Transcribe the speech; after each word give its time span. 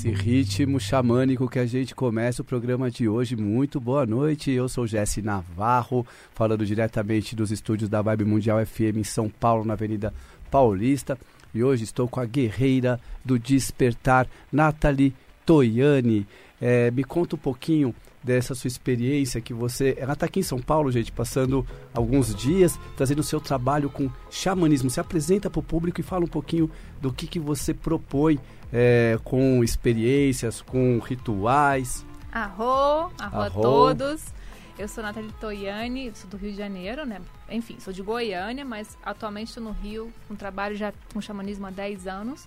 nesse 0.00 0.10
ritmo 0.10 0.80
xamânico 0.80 1.46
que 1.46 1.58
a 1.58 1.66
gente 1.66 1.94
começa 1.94 2.40
o 2.40 2.44
programa 2.44 2.90
de 2.90 3.06
hoje. 3.06 3.36
Muito 3.36 3.78
boa 3.78 4.06
noite, 4.06 4.50
eu 4.50 4.66
sou 4.66 4.86
Jesse 4.86 5.20
Navarro, 5.20 6.06
falando 6.32 6.64
diretamente 6.64 7.36
dos 7.36 7.50
estúdios 7.50 7.90
da 7.90 8.00
Vibe 8.00 8.24
Mundial 8.24 8.64
FM 8.64 8.96
em 8.96 9.04
São 9.04 9.28
Paulo, 9.28 9.62
na 9.62 9.74
Avenida 9.74 10.14
Paulista. 10.50 11.18
E 11.54 11.62
hoje 11.62 11.84
estou 11.84 12.08
com 12.08 12.18
a 12.18 12.24
guerreira 12.24 12.98
do 13.22 13.38
despertar, 13.38 14.26
Nathalie 14.50 15.12
Toiani. 15.44 16.26
É, 16.58 16.90
me 16.90 17.04
conta 17.04 17.36
um 17.36 17.38
pouquinho 17.38 17.94
dessa 18.22 18.54
sua 18.54 18.68
experiência 18.68 19.40
que 19.40 19.54
você. 19.54 19.96
Ela 19.98 20.12
está 20.12 20.26
aqui 20.26 20.40
em 20.40 20.42
São 20.42 20.60
Paulo, 20.60 20.90
gente, 20.90 21.10
passando 21.10 21.66
alguns 21.94 22.34
dias, 22.34 22.78
trazendo 22.96 23.20
o 23.20 23.24
seu 23.24 23.40
trabalho 23.40 23.90
com 23.90 24.10
xamanismo. 24.30 24.90
Se 24.90 25.00
apresenta 25.00 25.48
para 25.48 25.60
o 25.60 25.62
público 25.62 26.00
e 26.00 26.04
fala 26.04 26.24
um 26.24 26.28
pouquinho 26.28 26.70
do 27.00 27.12
que, 27.12 27.26
que 27.26 27.40
você 27.40 27.72
propõe 27.72 28.38
é, 28.72 29.18
com 29.24 29.64
experiências, 29.64 30.60
com 30.60 30.98
rituais. 30.98 32.04
Arro, 32.30 33.10
arro, 33.18 33.40
a 33.40 33.50
todos. 33.50 34.32
Eu 34.78 34.88
sou 34.88 35.02
Nathalie 35.02 35.32
Toiani, 35.38 36.12
sou 36.14 36.30
do 36.30 36.36
Rio 36.36 36.52
de 36.52 36.56
Janeiro, 36.56 37.04
né? 37.04 37.20
Enfim, 37.50 37.78
sou 37.80 37.92
de 37.92 38.00
Goiânia, 38.00 38.64
mas 38.64 38.96
atualmente 39.02 39.48
estou 39.48 39.62
no 39.62 39.72
Rio, 39.72 40.12
com 40.26 40.34
trabalho 40.34 40.74
já 40.74 40.92
com 41.12 41.20
xamanismo 41.20 41.66
há 41.66 41.70
10 41.70 42.06
anos. 42.06 42.46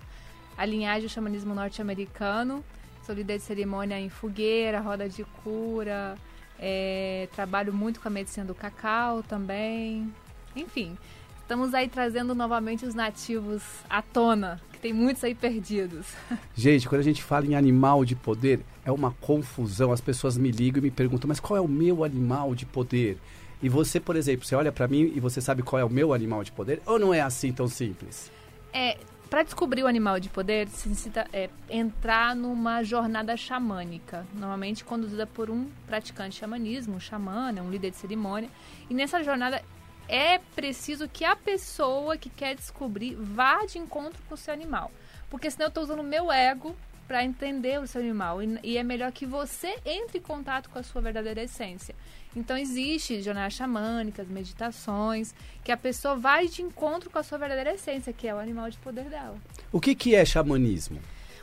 A 0.56 0.64
linhagem 0.64 1.06
do 1.06 1.08
xamanismo 1.08 1.54
norte-americano. 1.54 2.64
Sou 3.04 3.14
líder 3.14 3.36
de 3.36 3.44
cerimônia 3.44 4.00
em 4.00 4.08
fogueira, 4.08 4.80
roda 4.80 5.08
de 5.08 5.24
cura. 5.42 6.16
É, 6.58 7.28
trabalho 7.34 7.72
muito 7.72 8.00
com 8.00 8.08
a 8.08 8.10
medicina 8.10 8.46
do 8.46 8.54
cacau 8.54 9.22
também. 9.22 10.10
Enfim, 10.56 10.96
estamos 11.42 11.74
aí 11.74 11.86
trazendo 11.86 12.34
novamente 12.34 12.86
os 12.86 12.94
nativos 12.94 13.62
à 13.90 14.00
tona, 14.00 14.58
que 14.72 14.78
tem 14.78 14.92
muitos 14.94 15.22
aí 15.22 15.34
perdidos. 15.34 16.06
Gente, 16.56 16.88
quando 16.88 17.00
a 17.00 17.04
gente 17.04 17.22
fala 17.22 17.44
em 17.44 17.54
animal 17.54 18.04
de 18.06 18.16
poder, 18.16 18.60
é 18.84 18.90
uma 18.90 19.10
confusão. 19.20 19.92
As 19.92 20.00
pessoas 20.00 20.38
me 20.38 20.50
ligam 20.50 20.78
e 20.78 20.84
me 20.84 20.90
perguntam, 20.90 21.28
mas 21.28 21.40
qual 21.40 21.58
é 21.58 21.60
o 21.60 21.68
meu 21.68 22.04
animal 22.04 22.54
de 22.54 22.64
poder? 22.64 23.18
E 23.62 23.68
você, 23.68 24.00
por 24.00 24.16
exemplo, 24.16 24.46
você 24.46 24.54
olha 24.54 24.72
para 24.72 24.88
mim 24.88 25.12
e 25.14 25.20
você 25.20 25.40
sabe 25.40 25.62
qual 25.62 25.80
é 25.80 25.84
o 25.84 25.90
meu 25.90 26.14
animal 26.14 26.42
de 26.42 26.52
poder? 26.52 26.80
Ou 26.86 26.98
não 26.98 27.12
é 27.12 27.20
assim 27.20 27.52
tão 27.52 27.68
simples? 27.68 28.30
É, 28.72 28.96
para 29.34 29.42
descobrir 29.42 29.82
o 29.82 29.88
animal 29.88 30.20
de 30.20 30.28
poder, 30.28 30.68
se 30.68 30.88
necessita 30.88 31.26
é, 31.32 31.50
entrar 31.68 32.36
numa 32.36 32.84
jornada 32.84 33.36
xamânica, 33.36 34.24
normalmente 34.32 34.84
conduzida 34.84 35.26
por 35.26 35.50
um 35.50 35.68
praticante 35.88 36.34
de 36.34 36.36
xamanismo, 36.36 36.94
um 36.94 37.00
xamã, 37.00 37.50
né, 37.50 37.60
um 37.60 37.68
líder 37.68 37.90
de 37.90 37.96
cerimônia. 37.96 38.48
E 38.88 38.94
nessa 38.94 39.24
jornada 39.24 39.60
é 40.08 40.38
preciso 40.38 41.08
que 41.08 41.24
a 41.24 41.34
pessoa 41.34 42.16
que 42.16 42.30
quer 42.30 42.54
descobrir 42.54 43.16
vá 43.16 43.66
de 43.66 43.76
encontro 43.76 44.22
com 44.28 44.36
o 44.36 44.38
seu 44.38 44.54
animal. 44.54 44.92
Porque 45.28 45.50
senão 45.50 45.64
eu 45.64 45.68
estou 45.70 45.82
usando 45.82 45.98
o 45.98 46.04
meu 46.04 46.30
ego 46.30 46.76
para 47.06 47.24
entender 47.24 47.80
o 47.80 47.86
seu 47.86 48.00
animal. 48.00 48.42
E, 48.42 48.58
e, 48.62 48.76
é 48.76 48.82
melhor 48.82 49.12
que 49.12 49.26
você 49.26 49.76
entre 49.84 50.18
em 50.18 50.22
contato 50.22 50.70
com 50.70 50.78
a 50.78 50.82
sua 50.82 51.00
verdadeira 51.00 51.42
essência. 51.42 51.94
Então, 52.34 52.56
existe 52.56 53.22
jornadas 53.22 53.54
xamânicas, 53.54 54.28
meditações, 54.28 55.34
que 55.62 55.70
a 55.70 55.76
pessoa 55.76 56.16
vai 56.16 56.48
de 56.48 56.62
encontro 56.62 57.08
com 57.08 57.18
a 57.18 57.22
sua 57.22 57.38
verdadeira 57.38 57.74
essência, 57.74 58.12
que 58.12 58.26
é 58.26 58.34
o 58.34 58.38
animal 58.38 58.70
de 58.70 58.78
poder 58.78 59.04
dela. 59.04 59.36
O 59.70 59.80
que, 59.80 59.94
que 59.94 60.14
é 60.14 60.24
xamanismo? 60.24 61.00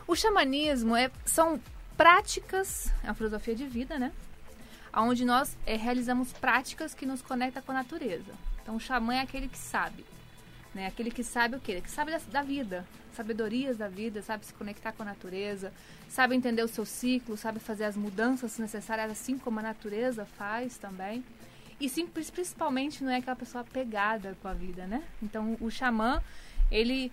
O 0.07 0.15
xamanismo 0.15 0.95
é, 0.95 1.09
são 1.23 1.59
práticas, 1.95 2.91
é 3.03 3.09
a 3.09 3.13
filosofia 3.13 3.55
de 3.55 3.65
vida, 3.65 3.97
né? 3.97 4.11
Onde 4.93 5.23
nós 5.23 5.57
é, 5.65 5.77
realizamos 5.77 6.33
práticas 6.33 6.93
que 6.93 7.05
nos 7.05 7.21
conectam 7.21 7.63
com 7.63 7.71
a 7.71 7.75
natureza. 7.75 8.33
Então, 8.61 8.75
o 8.75 8.79
xamã 8.79 9.13
é 9.13 9.21
aquele 9.21 9.47
que 9.47 9.57
sabe. 9.57 10.03
Né? 10.73 10.87
Aquele 10.87 11.11
que 11.11 11.23
sabe 11.23 11.55
o 11.57 11.59
quê? 11.59 11.81
Que 11.81 11.91
sabe 11.91 12.11
da, 12.11 12.19
da 12.31 12.41
vida, 12.41 12.87
sabedorias 13.13 13.77
da 13.77 13.87
vida, 13.87 14.21
sabe 14.21 14.45
se 14.45 14.53
conectar 14.53 14.93
com 14.93 15.03
a 15.03 15.05
natureza, 15.05 15.73
sabe 16.07 16.35
entender 16.35 16.63
o 16.63 16.67
seu 16.67 16.85
ciclo, 16.85 17.35
sabe 17.35 17.59
fazer 17.59 17.83
as 17.83 17.97
mudanças 17.97 18.57
necessárias, 18.57 19.11
assim 19.11 19.37
como 19.37 19.59
a 19.59 19.63
natureza 19.63 20.25
faz 20.25 20.77
também. 20.77 21.23
E 21.79 21.89
sim, 21.89 22.07
principalmente 22.07 23.03
não 23.03 23.11
é 23.11 23.17
aquela 23.17 23.35
pessoa 23.35 23.63
pegada 23.63 24.37
com 24.41 24.47
a 24.47 24.53
vida, 24.53 24.85
né? 24.85 25.03
Então, 25.21 25.57
o 25.59 25.69
xamã, 25.69 26.21
ele 26.69 27.11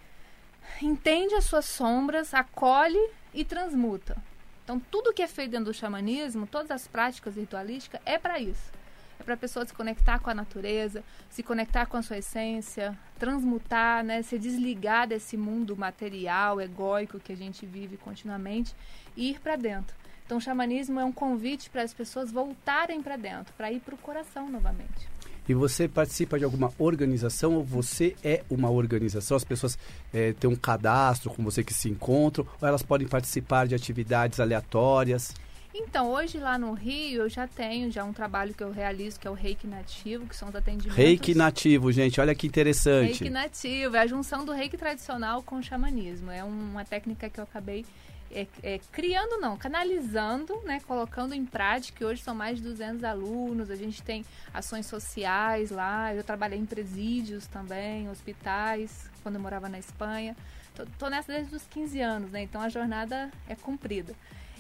entende 0.81 1.35
as 1.35 1.45
suas 1.45 1.65
sombras, 1.65 2.35
acolhe 2.35 3.11
e 3.33 3.45
transmuta. 3.45 4.17
Então, 4.63 4.79
tudo 4.79 5.15
que 5.15 5.23
é 5.23 5.27
feito 5.27 5.53
dentro 5.53 5.67
do 5.67 5.75
xamanismo, 5.75 6.47
todas 6.47 6.71
as 6.71 6.87
práticas 6.87 7.35
ritualísticas, 7.37 8.01
é 8.05 8.19
para 8.19 8.39
isso 8.39 8.78
é 9.19 9.23
para 9.23 9.35
a 9.35 9.37
pessoa 9.37 9.67
se 9.67 9.75
conectar 9.75 10.19
com 10.19 10.31
a 10.31 10.35
natureza, 10.35 11.03
se 11.29 11.43
conectar 11.43 11.87
com 11.87 11.97
a 11.97 12.03
sua 12.03 12.19
essência, 12.19 12.97
transmutar, 13.19 14.05
né, 14.05 14.23
se 14.23 14.39
desligar 14.39 15.09
desse 15.09 15.37
mundo 15.37 15.77
material, 15.77 16.61
egóico 16.61 17.19
que 17.19 17.33
a 17.33 17.37
gente 17.37 17.67
vive 17.67 17.97
continuamente 17.97 18.75
e 19.17 19.31
ir 19.31 19.41
para 19.41 19.57
dentro. 19.57 19.97
Então, 20.25 20.39
o 20.39 20.41
xamanismo 20.41 21.01
é 21.01 21.05
um 21.05 21.13
convite 21.13 21.71
para 21.71 21.83
as 21.83 21.95
pessoas 21.95 22.31
voltarem 22.31 23.03
para 23.03 23.17
dentro, 23.17 23.53
para 23.55 23.73
ir 23.73 23.81
para 23.81 23.95
o 23.95 23.99
coração 23.99 24.51
novamente. 24.51 25.09
E 25.49 25.55
você 25.55 25.89
participa 25.89 26.39
de 26.39 26.45
alguma 26.45 26.71
organização 26.79 27.55
ou 27.55 27.65
você 27.65 28.15
é 28.23 28.45
uma 28.51 28.69
organização? 28.69 29.35
As 29.35 29.45
pessoas 29.45 29.79
é, 30.13 30.35
têm 30.35 30.51
um 30.51 30.55
cadastro 30.55 31.31
com 31.31 31.43
você 31.43 31.65
que 31.65 31.73
se 31.73 31.89
encontram 31.89 32.47
ou 32.61 32.69
elas 32.69 32.83
podem 32.83 33.09
participar 33.09 33.67
de 33.67 33.75
atividades 33.75 34.39
aleatórias? 34.39 35.35
Então, 35.81 36.11
hoje 36.11 36.39
lá 36.39 36.59
no 36.59 36.73
Rio 36.73 37.23
eu 37.23 37.29
já 37.29 37.47
tenho 37.47 37.91
já 37.91 38.05
um 38.05 38.13
trabalho 38.13 38.53
que 38.53 38.63
eu 38.63 38.73
realizo, 38.73 39.19
que 39.21 39.29
é 39.29 39.31
o 39.31 39.35
Reiki 39.35 39.67
Nativo, 39.67 40.27
que 40.27 40.35
são 40.35 40.49
os 40.49 40.57
atendimentos... 40.57 40.97
Reiki 40.97 41.35
Nativo, 41.35 41.93
gente, 41.93 42.21
olha 42.21 42.35
que 42.35 42.47
interessante. 42.49 43.21
Reiki 43.21 43.31
Nativo, 43.31 43.97
é 43.97 44.01
a 44.01 44.07
junção 44.07 44.45
do 44.45 44.53
Reiki 44.53 44.77
tradicional 44.77 45.41
com 45.43 45.57
o 45.57 45.63
xamanismo. 45.63 46.33
É 46.33 46.43
uma 46.43 46.85
técnica 46.85 47.31
que 47.31 47.39
eu 47.39 47.45
acabei 47.45 47.87
é, 48.31 48.47
é, 48.63 48.81
criando, 48.91 49.41
não, 49.41 49.57
canalizando, 49.57 50.61
né, 50.65 50.81
colocando 50.81 51.33
em 51.33 51.47
prática. 51.47 52.05
Hoje 52.05 52.23
são 52.23 52.35
mais 52.35 52.59
de 52.59 52.65
200 52.65 53.05
alunos, 53.05 53.71
a 53.71 53.77
gente 53.77 54.03
tem 54.03 54.25
ações 54.53 54.87
sociais 54.87 55.71
lá. 55.71 56.13
Eu 56.13 56.25
trabalhei 56.25 56.59
em 56.59 56.67
presídios 56.67 57.47
também, 57.47 58.11
hospitais, 58.11 59.09
quando 59.23 59.37
eu 59.37 59.41
morava 59.41 59.69
na 59.69 59.79
Espanha. 59.79 60.37
Tô, 60.75 60.85
tô 60.99 61.09
nessa 61.09 61.33
desde 61.33 61.55
os 61.55 61.63
15 61.69 62.01
anos, 62.01 62.31
né, 62.33 62.43
então 62.43 62.61
a 62.61 62.69
jornada 62.69 63.31
é 63.49 63.55
cumprida. 63.55 64.13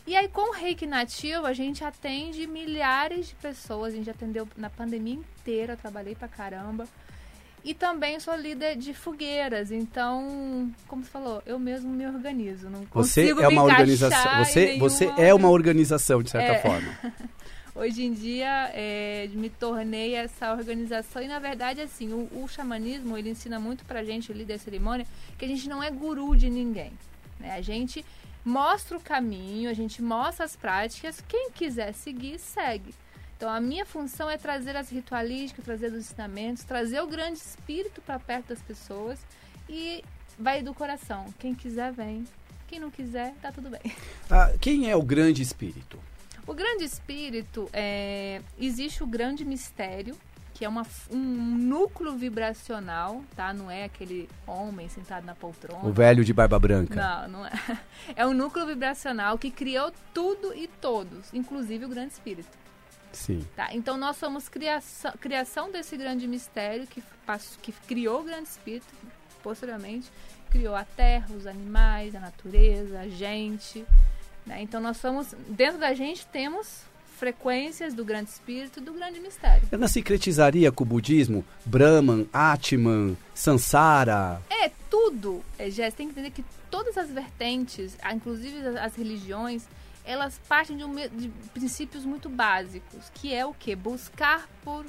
E 0.08 0.16
aí, 0.16 0.26
com 0.26 0.48
o 0.48 0.52
reiki 0.54 0.86
nativo, 0.86 1.44
a 1.44 1.52
gente 1.52 1.84
atende 1.84 2.46
milhares 2.46 3.28
de 3.28 3.34
pessoas. 3.34 3.92
A 3.92 3.96
gente 3.98 4.08
atendeu 4.08 4.48
na 4.56 4.70
pandemia 4.70 5.12
inteira, 5.12 5.76
trabalhei 5.76 6.14
pra 6.14 6.26
caramba. 6.26 6.88
E 7.62 7.74
também 7.74 8.18
sou 8.18 8.34
líder 8.34 8.74
de 8.76 8.94
fogueiras, 8.94 9.70
então, 9.70 10.72
como 10.86 11.04
você 11.04 11.10
falou, 11.10 11.42
eu 11.44 11.58
mesmo 11.58 11.90
me 11.90 12.06
organizo. 12.06 12.70
Não 12.70 12.86
você 12.90 13.28
é 13.28 13.48
uma 13.48 13.62
organização. 13.62 14.38
Você, 14.38 14.78
você 14.78 15.12
é 15.18 15.34
uma 15.34 15.50
organização, 15.50 16.22
de 16.22 16.30
certa 16.30 16.54
é. 16.54 16.58
forma. 16.58 16.98
Hoje 17.76 18.02
em 18.02 18.14
dia, 18.14 18.70
é, 18.72 19.28
me 19.34 19.50
tornei 19.50 20.14
essa 20.14 20.54
organização 20.54 21.20
e, 21.20 21.28
na 21.28 21.38
verdade, 21.38 21.82
assim, 21.82 22.14
o, 22.14 22.42
o 22.42 22.48
xamanismo, 22.48 23.18
ele 23.18 23.28
ensina 23.28 23.60
muito 23.60 23.84
pra 23.84 24.02
gente, 24.02 24.32
o 24.32 24.34
líder 24.34 24.54
da 24.54 24.58
cerimônia, 24.58 25.06
que 25.36 25.44
a 25.44 25.48
gente 25.48 25.68
não 25.68 25.82
é 25.82 25.90
guru 25.90 26.34
de 26.34 26.48
ninguém. 26.48 26.92
Né? 27.38 27.52
A 27.52 27.60
gente 27.60 28.02
mostra 28.44 28.96
o 28.96 29.00
caminho, 29.00 29.70
a 29.70 29.74
gente 29.74 30.02
mostra 30.02 30.44
as 30.44 30.56
práticas, 30.56 31.22
quem 31.26 31.50
quiser 31.50 31.92
seguir, 31.92 32.38
segue. 32.38 32.94
Então, 33.36 33.48
a 33.48 33.60
minha 33.60 33.86
função 33.86 34.28
é 34.28 34.36
trazer 34.36 34.74
as 34.74 34.90
ritualísticas, 34.90 35.64
trazer 35.64 35.92
os 35.92 35.98
ensinamentos, 35.98 36.64
trazer 36.64 37.00
o 37.00 37.06
grande 37.06 37.38
espírito 37.38 38.00
para 38.02 38.18
perto 38.18 38.48
das 38.48 38.60
pessoas 38.60 39.20
e 39.68 40.02
vai 40.36 40.60
do 40.60 40.74
coração. 40.74 41.26
Quem 41.38 41.54
quiser, 41.54 41.92
vem. 41.92 42.24
Quem 42.66 42.80
não 42.80 42.90
quiser, 42.90 43.34
tá 43.40 43.52
tudo 43.52 43.70
bem. 43.70 43.80
Ah, 44.30 44.52
quem 44.60 44.90
é 44.90 44.94
o 44.94 45.02
grande 45.02 45.40
espírito? 45.40 45.98
O 46.46 46.52
grande 46.52 46.84
espírito 46.84 47.68
é. 47.72 48.42
Existe 48.58 49.02
o 49.02 49.06
grande 49.06 49.42
mistério, 49.44 50.14
que 50.58 50.64
é 50.64 50.68
uma, 50.68 50.84
um 51.08 51.16
núcleo 51.16 52.16
vibracional, 52.16 53.22
tá? 53.36 53.54
Não 53.54 53.70
é 53.70 53.84
aquele 53.84 54.28
homem 54.44 54.88
sentado 54.88 55.24
na 55.24 55.32
poltrona. 55.32 55.84
O 55.84 55.92
velho 55.92 56.24
de 56.24 56.32
barba 56.32 56.58
branca. 56.58 56.96
Não, 56.96 57.28
não 57.28 57.46
é. 57.46 57.52
É 58.16 58.26
um 58.26 58.34
núcleo 58.34 58.66
vibracional 58.66 59.38
que 59.38 59.52
criou 59.52 59.92
tudo 60.12 60.52
e 60.52 60.66
todos, 60.66 61.32
inclusive 61.32 61.84
o 61.84 61.88
grande 61.88 62.14
espírito. 62.14 62.58
Sim. 63.12 63.46
Tá? 63.54 63.72
Então 63.72 63.96
nós 63.96 64.16
somos 64.16 64.48
criação, 64.48 65.12
criação 65.20 65.70
desse 65.70 65.96
grande 65.96 66.26
mistério 66.26 66.88
que, 66.88 67.04
que 67.62 67.70
criou 67.86 68.22
o 68.22 68.24
grande 68.24 68.48
espírito, 68.48 68.92
posteriormente 69.40 70.10
criou 70.50 70.74
a 70.74 70.82
terra, 70.84 71.28
os 71.36 71.46
animais, 71.46 72.16
a 72.16 72.20
natureza, 72.20 72.98
a 72.98 73.08
gente. 73.08 73.86
Né? 74.44 74.62
Então 74.62 74.80
nós 74.80 74.96
somos, 74.96 75.36
dentro 75.50 75.78
da 75.78 75.94
gente 75.94 76.26
temos 76.26 76.82
frequências 77.18 77.92
do 77.94 78.04
grande 78.04 78.30
espírito 78.30 78.80
do 78.80 78.92
grande 78.92 79.20
mistério. 79.20 79.68
Eu 79.70 79.78
não 79.78 79.88
sincretizaria 79.88 80.70
com 80.70 80.84
o 80.84 80.86
budismo? 80.86 81.44
Brahman, 81.64 82.26
Atman, 82.32 83.16
Sansara? 83.34 84.40
É, 84.48 84.70
tudo. 84.88 85.42
É, 85.58 85.68
Jess, 85.68 85.94
tem 85.94 86.06
que 86.06 86.12
entender 86.12 86.30
que 86.30 86.44
todas 86.70 86.96
as 86.96 87.10
vertentes, 87.10 87.96
inclusive 88.14 88.78
as 88.78 88.94
religiões, 88.94 89.64
elas 90.04 90.40
partem 90.48 90.76
de, 90.76 90.84
um, 90.84 90.94
de 90.94 91.28
princípios 91.52 92.04
muito 92.04 92.28
básicos, 92.28 93.10
que 93.14 93.34
é 93.34 93.44
o 93.44 93.52
que? 93.52 93.76
Buscar 93.76 94.48
por, 94.64 94.86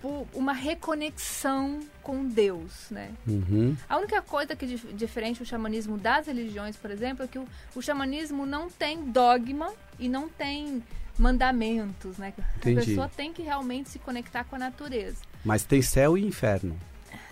por 0.00 0.26
uma 0.32 0.52
reconexão 0.52 1.80
com 2.02 2.24
Deus, 2.24 2.88
né? 2.90 3.10
Uhum. 3.26 3.76
A 3.88 3.98
única 3.98 4.22
coisa 4.22 4.56
que 4.56 4.64
é 4.64 4.94
diferente 4.94 5.42
o 5.42 5.44
xamanismo 5.44 5.98
das 5.98 6.26
religiões, 6.26 6.76
por 6.76 6.90
exemplo, 6.90 7.24
é 7.24 7.28
que 7.28 7.38
o, 7.38 7.46
o 7.74 7.82
xamanismo 7.82 8.46
não 8.46 8.70
tem 8.70 9.10
dogma 9.10 9.72
e 9.98 10.08
não 10.08 10.28
tem 10.28 10.82
mandamentos, 11.18 12.18
né? 12.18 12.32
Entendi. 12.56 12.80
A 12.80 12.84
pessoa 12.84 13.08
tem 13.08 13.32
que 13.32 13.42
realmente 13.42 13.90
se 13.90 13.98
conectar 13.98 14.44
com 14.44 14.56
a 14.56 14.58
natureza. 14.58 15.22
Mas 15.44 15.64
tem 15.64 15.82
céu 15.82 16.16
e 16.16 16.24
inferno. 16.24 16.78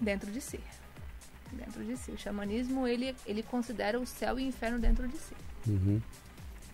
Dentro 0.01 0.31
de 0.31 0.41
si. 0.41 0.61
Dentro 1.53 1.85
de 1.85 1.97
si. 1.97 2.11
O 2.11 2.19
xamanismo, 2.19 2.87
ele, 2.87 3.15
ele 3.27 3.43
considera 3.43 3.99
o 3.99 4.07
céu 4.07 4.39
e 4.39 4.45
o 4.45 4.49
inferno 4.49 4.79
dentro 4.79 5.07
de 5.07 5.17
si. 5.17 5.35
Uhum. 5.67 6.01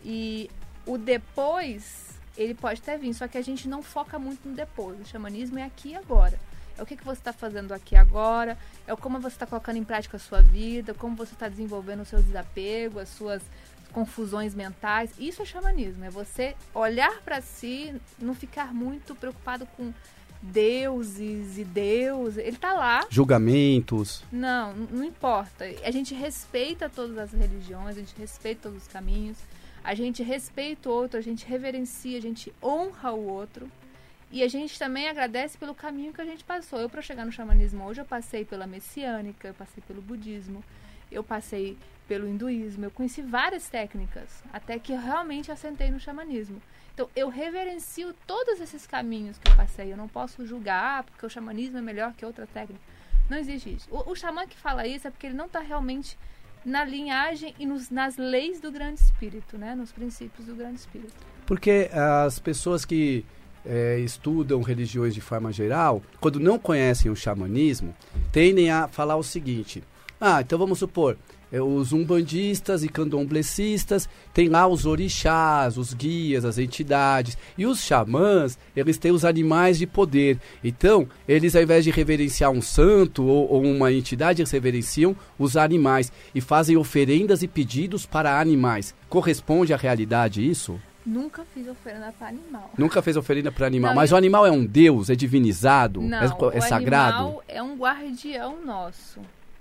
E 0.05 0.51
o 0.87 0.97
depois, 0.97 2.19
ele 2.37 2.55
pode 2.55 2.81
até 2.81 2.97
vir, 2.97 3.15
só 3.15 3.29
que 3.29 3.39
a 3.39 3.43
gente 3.43 3.69
não 3.69 3.83
foca 3.83 4.19
muito 4.19 4.49
no 4.49 4.55
depois. 4.55 5.01
O 5.01 5.05
xamanismo 5.05 5.59
é 5.59 5.65
aqui 5.65 5.91
e 5.91 5.95
agora. 5.95 6.39
É 6.79 6.83
o 6.83 6.87
que, 6.87 6.97
que 6.97 7.05
você 7.05 7.21
está 7.21 7.33
fazendo 7.33 7.73
aqui 7.73 7.95
agora, 7.95 8.57
é 8.87 8.97
como 8.97 9.21
você 9.21 9.35
está 9.35 9.47
colocando 9.47 9.77
em 9.77 9.85
prática 9.85 10.17
a 10.17 10.21
sua 10.21 10.41
vida, 10.41 10.95
como 10.95 11.15
você 11.15 11.35
está 11.35 11.47
desenvolvendo 11.47 12.01
o 12.01 12.05
seu 12.07 12.23
desapego, 12.23 12.99
as 12.99 13.11
suas 13.11 13.43
confusões 13.91 14.55
mentais. 14.55 15.11
Isso 15.19 15.43
é 15.43 15.45
xamanismo, 15.45 16.05
é 16.05 16.11
você 16.11 16.55
olhar 16.75 17.21
para 17.23 17.41
si, 17.41 17.95
não 18.19 18.35
ficar 18.35 18.73
muito 18.73 19.15
preocupado 19.15 19.67
com 19.77 19.93
deuses 20.43 21.59
e 21.59 21.65
Deus. 21.65 22.37
Ele 22.37 22.51
está 22.51 22.73
lá. 22.73 23.07
Julgamentos. 23.11 24.25
Não, 24.33 24.75
não 24.75 25.05
importa. 25.05 25.65
A 25.85 25.91
gente 25.91 26.15
respeita 26.15 26.89
todas 26.89 27.19
as 27.19 27.33
religiões, 27.33 27.97
a 27.97 28.01
gente 28.01 28.15
respeita 28.19 28.63
todos 28.63 28.83
os 28.83 28.89
caminhos, 28.89 29.39
a 29.85 29.95
gente 29.95 30.23
respeita 30.23 30.89
o 30.89 30.93
outro, 30.93 31.19
a 31.19 31.23
gente 31.23 31.47
reverencia, 31.47 32.19
a 32.19 32.23
gente 32.23 32.53
honra 32.63 33.13
o 33.13 33.27
outro. 33.27 33.71
E 34.33 34.45
a 34.45 34.49
gente 34.49 34.79
também 34.79 35.09
agradece 35.09 35.59
pelo 35.59 35.75
caminho 35.75 36.13
que 36.13 36.21
a 36.21 36.25
gente 36.25 36.45
passou. 36.45 36.79
Eu, 36.79 36.89
para 36.89 37.03
chegar 37.03 37.27
no 37.27 37.33
xamanismo 37.33 37.85
hoje, 37.85 38.01
eu 38.01 38.05
passei 38.05 38.45
pela 38.45 38.65
messiânica, 38.65 39.49
eu 39.49 39.55
passei 39.55 39.83
pelo 39.87 40.01
budismo, 40.01 40.63
eu 41.11 41.23
passei 41.23 41.77
pelo 42.07 42.29
hinduísmo, 42.29 42.85
eu 42.85 42.91
conheci 42.91 43.23
várias 43.23 43.69
técnicas, 43.69 44.43
até 44.53 44.79
que 44.79 44.93
eu 44.93 45.01
realmente 45.01 45.53
assentei 45.53 45.91
no 45.91 46.01
xamanismo. 46.01 46.61
Então, 46.93 47.09
eu 47.15 47.29
reverencio 47.29 48.13
todos 48.27 48.61
esses 48.61 48.87
caminhos 48.87 49.39
que 49.39 49.51
eu 49.51 49.57
passei. 49.57 49.93
Eu 49.93 49.97
não 49.97 50.09
posso 50.09 50.45
julgar 50.45 51.05
porque 51.05 51.25
o 51.25 51.31
xamanismo 51.31 51.79
é 51.79 51.81
melhor 51.81 52.13
que 52.15 52.27
outra 52.27 52.47
técnica. 52.47 52.83
Não 53.29 53.39
existe 53.39 53.73
isso. 53.73 53.89
O, 53.91 54.11
o 54.11 54.17
xamã 54.17 54.47
que 54.47 54.57
fala 54.57 54.87
isso 54.87 55.07
é 55.07 55.11
porque 55.11 55.29
ele 55.29 55.37
não 55.37 55.47
está 55.47 55.61
realmente 55.61 56.19
na 56.65 56.85
linhagem 56.85 57.55
e 57.59 57.65
nos, 57.65 57.91
nas 57.91 58.17
leis 58.17 58.61
do 58.61 58.71
grande 58.71 59.01
espírito, 59.01 59.57
né? 59.57 59.75
nos 59.75 59.93
princípios 59.93 60.47
do 60.47 60.55
grande 60.55 60.81
espírito. 60.81 61.15
Porque 61.47 61.89
as 61.93 62.39
pessoas 62.39 62.85
que 62.85 63.25
é, 63.65 63.99
estudam 63.99 64.61
religiões 64.63 65.15
de 65.15 65.21
forma 65.21 65.53
geral, 65.53 66.03
quando 66.21 66.41
não 66.41 66.59
conhecem 66.59 67.11
o 67.11 67.17
xamanismo, 67.17 67.95
tendem 68.33 68.71
a 68.71 68.89
falar 68.89 69.17
o 69.17 69.23
seguinte: 69.23 69.83
ah, 70.21 70.41
então 70.41 70.59
vamos 70.59 70.79
supor, 70.79 71.17
é, 71.53 71.61
os 71.61 71.93
umbandistas 71.93 72.85
e 72.85 72.89
candomblecistas 72.89 74.09
têm 74.33 74.49
lá 74.49 74.67
os 74.69 74.87
orixás, 74.87 75.77
os 75.77 75.93
guias, 75.95 76.45
as 76.45 76.59
entidades. 76.59 77.37
E 77.59 77.67
os 77.67 77.81
xamãs, 77.81 78.59
eles 78.77 78.99
têm 78.99 79.11
os 79.11 79.25
animais 79.25 79.79
de 79.79 79.87
poder. 79.87 80.39
Então, 80.63 81.09
eles 81.27 81.57
ao 81.57 81.63
invés 81.63 81.83
de 81.85 81.91
reverenciar 81.91 82.51
um 82.51 82.63
santo 82.63 83.25
ou, 83.25 83.51
ou 83.51 83.63
uma 83.65 83.93
entidade, 83.93 84.41
eles 84.43 84.51
reverenciam 84.51 85.17
os 85.39 85.57
animais 85.57 86.13
e 86.35 86.41
fazem 86.41 86.77
oferendas 86.77 87.43
e 87.43 87.49
pedidos 87.49 88.07
para 88.07 88.39
animais. 88.41 88.95
Corresponde 89.09 89.73
à 89.75 89.77
realidade 89.77 90.49
isso? 90.49 90.81
Nunca 91.05 91.45
fiz 91.55 91.67
oferenda 91.67 92.13
para 92.17 92.29
animal. 92.29 92.71
Nunca 92.79 93.03
fez 93.03 93.17
oferenda 93.17 93.51
para 93.51 93.67
animal. 93.67 93.91
Não, 93.91 93.97
Mas 93.97 94.11
eu- 94.11 94.15
o 94.15 94.19
animal 94.19 94.47
é 94.47 94.51
um 94.53 94.65
deus, 94.65 95.09
é 95.11 95.15
divinizado, 95.17 96.01
Não, 96.01 96.19
é, 96.19 96.27
é 96.27 96.59
o 96.59 96.63
sagrado. 96.63 97.17
animal 97.17 97.43
é 97.49 97.63
um 97.63 97.75
guardião 97.77 98.65
nosso, 98.65 99.19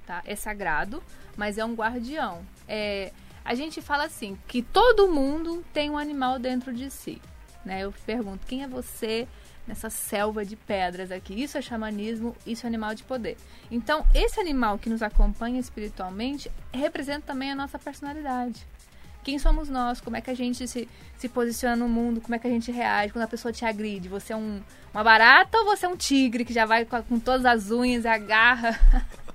tá? 0.09 0.23
É 0.25 0.35
sagrado, 0.35 1.03
mas 1.37 1.59
é 1.59 1.63
um 1.63 1.75
guardião. 1.75 2.41
É, 2.67 3.11
a 3.45 3.53
gente 3.53 3.79
fala 3.79 4.05
assim, 4.05 4.35
que 4.47 4.63
todo 4.63 5.07
mundo 5.07 5.63
tem 5.71 5.91
um 5.91 5.99
animal 5.99 6.39
dentro 6.39 6.73
de 6.73 6.89
si, 6.89 7.21
né? 7.63 7.81
Eu 7.83 7.93
pergunto, 8.07 8.47
quem 8.47 8.63
é 8.63 8.67
você 8.67 9.27
nessa 9.67 9.87
selva 9.87 10.43
de 10.43 10.55
pedras 10.55 11.11
aqui? 11.11 11.43
Isso 11.43 11.59
é 11.59 11.61
xamanismo, 11.61 12.35
isso 12.43 12.65
é 12.65 12.67
animal 12.67 12.95
de 12.95 13.03
poder. 13.03 13.37
Então, 13.69 14.03
esse 14.15 14.39
animal 14.39 14.79
que 14.79 14.89
nos 14.89 15.03
acompanha 15.03 15.59
espiritualmente 15.59 16.51
representa 16.73 17.27
também 17.27 17.51
a 17.51 17.55
nossa 17.55 17.77
personalidade. 17.77 18.65
Quem 19.23 19.37
somos 19.37 19.69
nós? 19.69 20.01
Como 20.01 20.17
é 20.17 20.21
que 20.21 20.31
a 20.31 20.35
gente 20.35 20.67
se, 20.67 20.89
se 21.19 21.29
posiciona 21.29 21.75
no 21.75 21.87
mundo? 21.87 22.19
Como 22.19 22.33
é 22.33 22.39
que 22.39 22.47
a 22.47 22.49
gente 22.49 22.71
reage 22.71 23.13
quando 23.13 23.25
a 23.25 23.27
pessoa 23.27 23.51
te 23.51 23.63
agride? 23.63 24.09
Você 24.09 24.33
é 24.33 24.35
um, 24.35 24.59
uma 24.91 25.03
barata 25.03 25.55
ou 25.59 25.65
você 25.65 25.85
é 25.85 25.89
um 25.89 25.95
tigre 25.95 26.43
que 26.43 26.53
já 26.53 26.65
vai 26.65 26.83
com, 26.83 27.03
com 27.03 27.19
todas 27.19 27.45
as 27.45 27.69
unhas 27.69 28.05
e 28.05 28.07
agarra? 28.07 28.79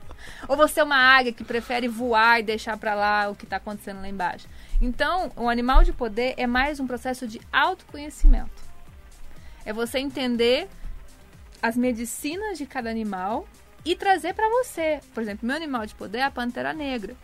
ou 0.48 0.56
você 0.56 0.80
é 0.80 0.84
uma 0.84 0.96
águia 0.96 1.32
que 1.32 1.44
prefere 1.44 1.88
voar 1.88 2.40
e 2.40 2.42
deixar 2.42 2.76
pra 2.76 2.94
lá 2.94 3.28
o 3.28 3.34
que 3.34 3.46
tá 3.46 3.56
acontecendo 3.56 4.00
lá 4.00 4.08
embaixo? 4.08 4.46
Então, 4.80 5.32
o 5.36 5.48
animal 5.48 5.82
de 5.82 5.92
poder 5.92 6.34
é 6.36 6.46
mais 6.46 6.80
um 6.80 6.86
processo 6.86 7.26
de 7.26 7.40
autoconhecimento. 7.52 8.62
É 9.64 9.72
você 9.72 9.98
entender 9.98 10.68
as 11.62 11.76
medicinas 11.76 12.58
de 12.58 12.66
cada 12.66 12.90
animal 12.90 13.46
e 13.84 13.96
trazer 13.96 14.34
pra 14.34 14.48
você. 14.48 15.00
Por 15.14 15.22
exemplo, 15.22 15.46
meu 15.46 15.56
animal 15.56 15.86
de 15.86 15.94
poder 15.94 16.18
é 16.18 16.22
a 16.22 16.30
pantera 16.30 16.72
negra. 16.72 17.16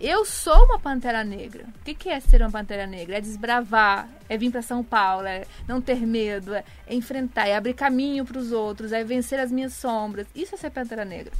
Eu 0.00 0.24
sou 0.24 0.64
uma 0.64 0.78
pantera 0.78 1.22
negra. 1.22 1.66
O 1.78 1.84
que, 1.84 2.08
é 2.08 2.18
ser 2.20 2.40
uma 2.40 2.50
pantera 2.50 2.86
negra? 2.86 3.18
É 3.18 3.20
desbravar, 3.20 4.08
é 4.30 4.38
vir 4.38 4.50
para 4.50 4.62
São 4.62 4.82
Paulo, 4.82 5.26
é 5.26 5.44
não 5.68 5.78
ter 5.78 6.06
medo, 6.06 6.54
é 6.54 6.64
enfrentar, 6.88 7.46
é 7.46 7.54
abrir 7.54 7.74
caminho 7.74 8.24
para 8.24 8.38
os 8.38 8.50
outros, 8.50 8.92
é 8.92 9.04
vencer 9.04 9.38
as 9.38 9.52
minhas 9.52 9.74
sombras. 9.74 10.26
Isso 10.34 10.54
é 10.54 10.58
ser 10.58 10.70
pantera 10.70 11.04
negra. 11.04 11.32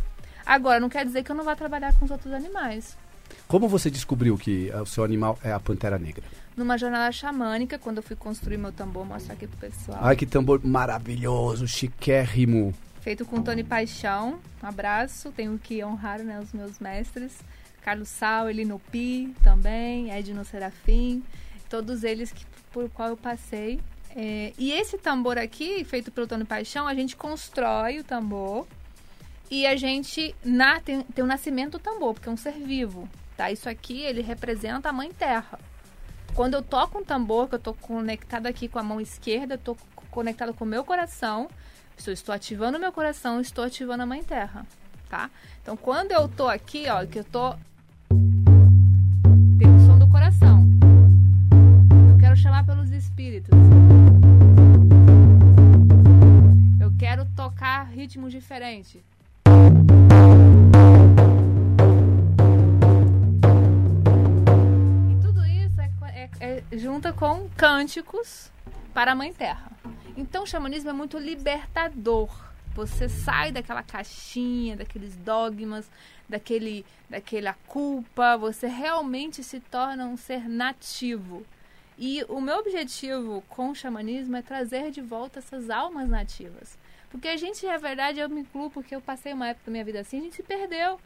Agora, 0.51 0.81
não 0.81 0.89
quer 0.89 1.05
dizer 1.05 1.23
que 1.23 1.31
eu 1.31 1.37
não 1.37 1.45
vá 1.45 1.55
trabalhar 1.55 1.97
com 1.97 2.05
os 2.05 2.11
outros 2.11 2.35
animais. 2.35 2.97
Como 3.47 3.69
você 3.69 3.89
descobriu 3.89 4.37
que 4.37 4.69
eh, 4.69 4.81
o 4.81 4.85
seu 4.85 5.05
animal 5.05 5.39
é 5.45 5.53
a 5.53 5.61
pantera 5.61 5.97
negra? 5.97 6.25
Numa 6.57 6.77
jornada 6.77 7.13
xamânica, 7.13 7.79
quando 7.79 7.99
eu 7.99 8.03
fui 8.03 8.17
construir 8.17 8.57
meu 8.57 8.73
tambor, 8.73 9.07
mostrar 9.07 9.35
aqui 9.35 9.47
pro 9.47 9.57
pessoal. 9.59 10.01
Ai, 10.03 10.17
que 10.17 10.27
tambor 10.27 10.61
maravilhoso, 10.67 11.69
chiquérrimo. 11.69 12.75
Feito 13.01 13.25
com 13.25 13.41
Tony 13.41 13.63
Paixão. 13.63 14.41
Um 14.61 14.67
abraço. 14.67 15.31
Tenho 15.31 15.57
que 15.57 15.85
honrar 15.85 16.21
né, 16.21 16.41
os 16.41 16.53
meus 16.53 16.81
mestres. 16.81 17.39
Carlos 17.83 18.09
Sal, 18.09 18.51
Elino 18.51 18.81
Pi 18.91 19.33
também, 19.45 20.11
Edno 20.11 20.45
Serafim. 20.45 21.23
Todos 21.69 22.03
eles 22.03 22.33
que, 22.33 22.45
por 22.73 22.91
qual 22.91 23.11
eu 23.11 23.17
passei. 23.17 23.79
É, 24.17 24.53
e 24.59 24.73
esse 24.73 24.99
tambor 24.99 25.39
aqui, 25.39 25.85
feito 25.85 26.11
pelo 26.11 26.27
Tony 26.27 26.45
Paixão, 26.45 26.89
a 26.89 26.95
gente 26.95 27.15
constrói 27.15 28.01
o 28.01 28.05
tambor 28.05 28.67
e 29.51 29.67
a 29.67 29.75
gente 29.77 30.35
na, 30.45 30.79
tem, 30.79 31.03
tem 31.03 31.25
o 31.25 31.27
nascimento 31.27 31.73
do 31.73 31.79
tambor, 31.81 32.15
porque 32.15 32.29
é 32.29 32.33
um 32.33 32.37
ser 32.37 32.53
vivo. 32.53 33.09
Tá? 33.37 33.51
Isso 33.51 33.69
aqui, 33.69 34.01
ele 34.03 34.23
representa 34.23 34.89
a 34.89 34.93
Mãe 34.93 35.11
Terra. 35.11 35.59
Quando 36.35 36.55
eu 36.55 36.63
toco 36.63 36.99
um 36.99 37.05
tambor, 37.05 37.49
que 37.49 37.57
eu 37.57 37.59
tô 37.59 37.75
conectada 37.75 38.49
aqui 38.49 38.69
com 38.69 38.79
a 38.79 38.83
mão 38.83 39.01
esquerda, 39.01 39.55
eu 39.55 39.59
tô 39.59 39.77
conectada 40.11 40.53
com 40.53 40.65
o 40.65 40.69
meu 40.69 40.85
coração, 40.85 41.49
eu 42.07 42.13
estou 42.13 42.33
ativando 42.35 42.79
o 42.79 42.81
meu 42.81 42.93
coração, 42.93 43.41
estou 43.41 43.65
ativando 43.65 44.05
a 44.05 44.07
Mãe 44.07 44.23
Terra, 44.23 44.65
tá? 45.09 45.29
Então, 45.61 45.77
quando 45.77 46.13
eu 46.13 46.29
tô 46.29 46.47
aqui, 46.47 46.89
ó, 46.89 47.05
que 47.05 47.19
eu 47.19 47.25
tô 47.25 47.55
pelo 49.59 49.81
som 49.87 49.99
do 49.99 50.09
coração, 50.09 50.67
eu 52.13 52.19
quero 52.19 52.37
chamar 52.37 52.65
pelos 52.65 52.91
espíritos. 52.91 53.51
Eu 56.81 56.93
quero 56.97 57.27
tocar 57.35 57.85
ritmos 57.85 58.33
diferentes. 58.33 59.03
É, 66.41 66.65
é 66.71 66.79
junta 66.79 67.13
com 67.13 67.49
cânticos 67.57 68.51
para 68.95 69.13
a 69.13 69.15
Mãe 69.15 69.33
Terra. 69.33 69.71
Então 70.17 70.43
o 70.43 70.47
xamanismo 70.47 70.91
é 70.91 70.93
muito 70.93 71.19
libertador. 71.19 72.31
Você 72.75 73.09
sai 73.09 73.53
daquela 73.53 73.83
caixinha, 73.83 74.77
daqueles 74.77 75.17
dogmas, 75.17 75.91
daquele, 76.29 76.85
daquela 77.09 77.55
culpa. 77.67 78.37
Você 78.37 78.67
realmente 78.67 79.43
se 79.45 79.61
torna 79.61 80.07
um 80.07 80.17
ser 80.17 80.49
nativo. 80.49 81.45
E 81.99 82.25
o 82.29 82.41
meu 82.41 82.59
objetivo 82.59 83.43
com 83.49 83.71
o 83.71 83.75
xamanismo 83.75 84.37
é 84.37 84.43
trazer 84.43 84.91
de 84.91 85.03
volta 85.03 85.41
essas 85.41 85.69
almas 85.69 86.09
nativas. 86.09 86.79
Porque 87.11 87.29
a 87.29 87.37
gente, 87.37 87.67
na 87.67 87.77
verdade, 87.77 88.21
eu 88.21 88.29
me 88.29 88.41
incluo 88.41 88.71
porque 88.71 88.95
eu 88.95 89.01
passei 89.01 89.33
uma 89.33 89.49
época 89.49 89.67
da 89.67 89.73
minha 89.73 89.85
vida 89.85 90.01
assim, 90.01 90.19
a 90.19 90.23
gente 90.23 90.37
se 90.37 90.43
perdeu. 90.43 90.99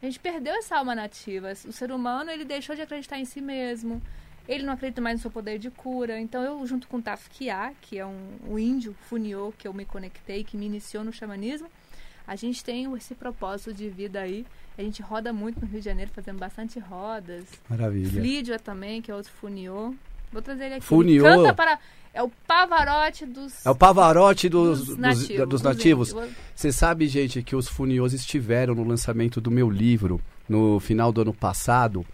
A 0.00 0.06
gente 0.06 0.18
perdeu 0.18 0.54
essa 0.54 0.78
alma 0.78 0.94
nativa. 0.94 1.52
O 1.52 1.72
ser 1.72 1.92
humano, 1.92 2.30
ele 2.30 2.44
deixou 2.44 2.74
de 2.74 2.82
acreditar 2.82 3.18
em 3.18 3.24
si 3.24 3.40
mesmo. 3.40 4.00
Ele 4.48 4.64
não 4.64 4.72
acredita 4.72 5.00
mais 5.00 5.16
no 5.16 5.22
seu 5.22 5.30
poder 5.30 5.58
de 5.58 5.70
cura. 5.70 6.18
Então, 6.20 6.42
eu, 6.42 6.66
junto 6.66 6.88
com 6.88 7.00
Tafkiá, 7.00 7.72
que 7.80 7.98
é 7.98 8.06
um, 8.06 8.36
um 8.48 8.58
índio 8.58 8.94
funiô 9.08 9.52
que 9.56 9.68
eu 9.68 9.72
me 9.72 9.84
conectei, 9.84 10.42
que 10.42 10.56
me 10.56 10.66
iniciou 10.66 11.04
no 11.04 11.12
xamanismo, 11.12 11.68
a 12.26 12.36
gente 12.36 12.62
tem 12.64 12.92
esse 12.96 13.14
propósito 13.14 13.72
de 13.72 13.88
vida 13.88 14.20
aí. 14.20 14.46
A 14.78 14.82
gente 14.82 15.02
roda 15.02 15.32
muito 15.32 15.60
no 15.60 15.66
Rio 15.66 15.80
de 15.80 15.84
Janeiro, 15.84 16.10
fazendo 16.14 16.38
bastante 16.38 16.78
rodas. 16.78 17.44
Maravilha. 17.68 18.20
Flídia 18.20 18.58
também, 18.58 19.02
que 19.02 19.10
é 19.10 19.14
outro 19.14 19.32
funiô. 19.32 19.94
Vou 20.32 20.40
trazer 20.40 20.66
ele 20.66 20.74
aqui. 20.76 20.86
Funiô. 20.86 21.26
Ele 21.26 21.36
canta 21.36 21.54
para, 21.54 21.78
É 22.14 22.22
o 22.22 22.30
Pavarotti 22.46 23.26
dos. 23.26 23.66
É 23.66 23.70
o 23.70 23.74
Pavarotti 23.74 24.48
dos, 24.48 24.78
dos 24.78 24.88
dos, 24.88 24.96
nativos. 24.96 25.38
dos 25.38 25.48
dos 25.48 25.62
nativos. 25.62 26.12
índios. 26.12 26.30
Você 26.54 26.72
sabe, 26.72 27.08
gente, 27.08 27.42
que 27.42 27.56
os 27.56 27.68
Funiosos 27.68 28.20
estiveram 28.20 28.74
no 28.74 28.84
lançamento 28.84 29.40
do 29.40 29.50
meu 29.50 29.68
livro 29.68 30.20
no 30.48 30.78
final 30.80 31.12
do 31.12 31.20
ano 31.22 31.34
passado, 31.34 32.06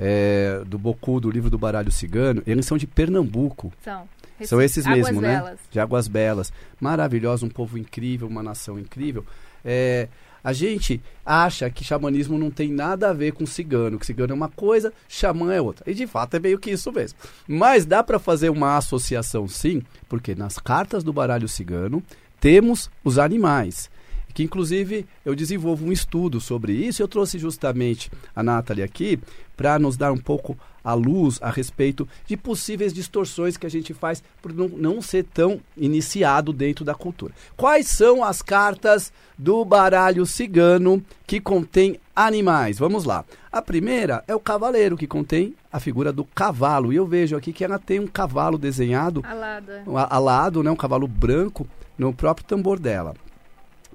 é, 0.00 0.62
do 0.66 0.78
Bocu, 0.78 1.20
do 1.20 1.30
livro 1.30 1.50
do 1.50 1.58
Baralho 1.58 1.92
Cigano. 1.92 2.42
Eles 2.46 2.64
são 2.64 2.78
de 2.78 2.86
Pernambuco. 2.86 3.70
São. 3.84 4.08
São 4.42 4.62
esses 4.62 4.86
Águas 4.86 5.08
mesmo, 5.08 5.20
né? 5.20 5.36
Belas. 5.36 5.58
De 5.70 5.78
Águas 5.78 6.08
Belas. 6.08 6.52
Maravilhoso, 6.80 7.44
um 7.44 7.50
povo 7.50 7.76
incrível, 7.76 8.26
uma 8.26 8.42
nação 8.42 8.78
incrível. 8.78 9.26
É, 9.62 10.08
a 10.42 10.54
gente 10.54 11.02
acha 11.24 11.68
que 11.68 11.84
xamanismo 11.84 12.38
não 12.38 12.50
tem 12.50 12.72
nada 12.72 13.10
a 13.10 13.12
ver 13.12 13.32
com 13.32 13.44
cigano, 13.44 13.98
que 13.98 14.06
cigano 14.06 14.32
é 14.32 14.34
uma 14.34 14.48
coisa, 14.48 14.90
xamã 15.06 15.52
é 15.52 15.60
outra. 15.60 15.90
E 15.90 15.94
de 15.94 16.06
fato 16.06 16.34
é 16.36 16.40
meio 16.40 16.58
que 16.58 16.70
isso 16.70 16.90
mesmo. 16.90 17.18
Mas 17.46 17.84
dá 17.84 18.02
para 18.02 18.18
fazer 18.18 18.48
uma 18.48 18.78
associação 18.78 19.46
sim, 19.46 19.82
porque 20.08 20.34
nas 20.34 20.58
cartas 20.58 21.04
do 21.04 21.12
baralho 21.12 21.46
cigano 21.46 22.02
temos 22.40 22.90
os 23.04 23.18
animais. 23.18 23.90
Que 24.32 24.44
inclusive 24.44 25.06
eu 25.24 25.34
desenvolvo 25.34 25.84
um 25.84 25.92
estudo 25.92 26.40
sobre 26.40 26.72
isso. 26.72 27.02
Eu 27.02 27.08
trouxe 27.08 27.38
justamente 27.38 28.10
a 28.34 28.42
Nathalie 28.42 28.84
aqui 28.84 29.18
para 29.60 29.78
nos 29.78 29.94
dar 29.94 30.10
um 30.10 30.16
pouco 30.16 30.56
a 30.82 30.94
luz 30.94 31.38
a 31.42 31.50
respeito 31.50 32.08
de 32.26 32.34
possíveis 32.34 32.94
distorções 32.94 33.58
que 33.58 33.66
a 33.66 33.68
gente 33.68 33.92
faz 33.92 34.22
por 34.40 34.54
não, 34.54 34.68
não 34.68 35.02
ser 35.02 35.24
tão 35.24 35.60
iniciado 35.76 36.50
dentro 36.50 36.82
da 36.82 36.94
cultura. 36.94 37.34
Quais 37.58 37.86
são 37.88 38.24
as 38.24 38.40
cartas 38.40 39.12
do 39.36 39.62
baralho 39.62 40.24
cigano 40.24 41.04
que 41.26 41.38
contém 41.38 42.00
animais? 42.16 42.78
Vamos 42.78 43.04
lá. 43.04 43.22
A 43.52 43.60
primeira 43.60 44.24
é 44.26 44.34
o 44.34 44.40
cavaleiro, 44.40 44.96
que 44.96 45.06
contém 45.06 45.54
a 45.70 45.78
figura 45.78 46.10
do 46.10 46.24
cavalo. 46.24 46.90
E 46.90 46.96
eu 46.96 47.06
vejo 47.06 47.36
aqui 47.36 47.52
que 47.52 47.62
ela 47.62 47.78
tem 47.78 48.00
um 48.00 48.06
cavalo 48.06 48.56
desenhado 48.56 49.22
Alada. 49.28 49.82
a- 49.94 50.16
alado, 50.16 50.62
né, 50.62 50.70
um 50.70 50.76
cavalo 50.76 51.06
branco 51.06 51.68
no 51.98 52.14
próprio 52.14 52.46
tambor 52.46 52.78
dela. 52.80 53.14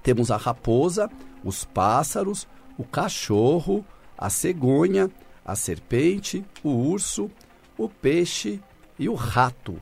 Temos 0.03 0.29
a 0.29 0.37
raposa, 0.37 1.09
os 1.43 1.65
pássaros, 1.65 2.47
o 2.77 2.83
cachorro, 2.83 3.83
a 4.15 4.29
cegonha, 4.29 5.09
a 5.45 5.55
serpente, 5.55 6.43
o 6.63 6.69
urso, 6.69 7.29
o 7.77 7.87
peixe 7.87 8.59
e 8.97 9.07
o 9.07 9.13
rato. 9.13 9.79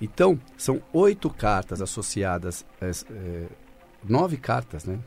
Então, 0.00 0.38
são 0.56 0.82
oito 0.92 1.28
cartas 1.30 1.82
associadas, 1.82 2.64
é, 2.80 2.90
é, 2.90 3.46
nove 4.04 4.36
cartas, 4.36 4.84
né? 4.84 4.98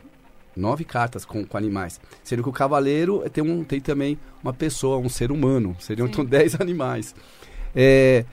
Nove 0.55 0.85
cartas 0.85 1.25
com, 1.25 1.45
com 1.45 1.57
animais. 1.57 1.99
Sendo 2.23 2.43
que 2.43 2.49
o 2.49 2.53
cavaleiro 2.53 3.29
tem, 3.29 3.43
um, 3.43 3.63
tem 3.63 3.81
também 3.81 4.17
uma 4.41 4.53
pessoa, 4.53 4.97
um 4.97 5.09
ser 5.09 5.31
humano. 5.31 5.75
Seriam 5.79 6.07
Sim. 6.07 6.13
então 6.13 6.23
dez 6.25 6.59
animais. 6.59 7.13
É, 7.75 8.23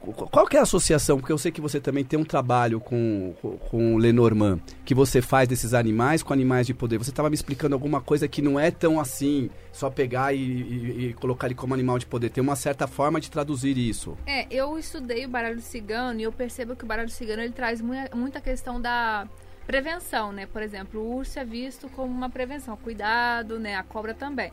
qual 0.00 0.46
que 0.46 0.56
é 0.56 0.60
a 0.60 0.62
associação? 0.62 1.18
Porque 1.18 1.32
eu 1.32 1.38
sei 1.38 1.52
que 1.52 1.60
você 1.60 1.78
também 1.78 2.02
tem 2.04 2.18
um 2.18 2.24
trabalho 2.24 2.80
com, 2.80 3.34
com, 3.68 3.94
o 3.94 3.98
Lenormand, 3.98 4.60
que 4.84 4.94
você 4.94 5.20
faz 5.20 5.46
desses 5.48 5.74
animais 5.74 6.22
com 6.22 6.32
animais 6.32 6.66
de 6.66 6.72
poder. 6.74 6.98
Você 6.98 7.10
estava 7.10 7.28
me 7.28 7.34
explicando 7.34 7.74
alguma 7.74 8.00
coisa 8.00 8.26
que 8.26 8.40
não 8.40 8.58
é 8.58 8.70
tão 8.70 8.98
assim, 8.98 9.50
só 9.72 9.90
pegar 9.90 10.32
e, 10.32 10.38
e- 10.38 11.06
e 11.08 11.12
colocar 11.14 11.46
ele 11.46 11.54
como 11.54 11.74
animal 11.74 11.98
de 11.98 12.06
poder. 12.06 12.30
Tem 12.30 12.42
uma 12.42 12.56
certa 12.56 12.86
forma 12.86 13.20
de 13.20 13.30
traduzir 13.30 13.76
isso. 13.76 14.16
É, 14.26 14.46
eu 14.50 14.78
estudei 14.78 15.26
o 15.26 15.28
baralho 15.28 15.60
cigano 15.60 16.18
e 16.18 16.22
eu 16.22 16.32
percebo 16.32 16.74
que 16.74 16.84
o 16.84 16.86
baralho 16.86 17.10
cigano 17.10 17.42
ele 17.42 17.52
traz 17.52 17.80
muita, 17.80 18.16
muita 18.16 18.40
questão 18.40 18.80
da 18.80 19.28
prevenção, 19.66 20.32
né? 20.32 20.46
Por 20.46 20.62
exemplo, 20.62 21.00
o 21.00 21.16
urso 21.16 21.38
é 21.38 21.44
visto 21.44 21.88
como 21.90 22.12
uma 22.12 22.30
prevenção, 22.30 22.76
cuidado, 22.76 23.58
né? 23.58 23.76
A 23.76 23.82
cobra 23.82 24.14
também. 24.14 24.52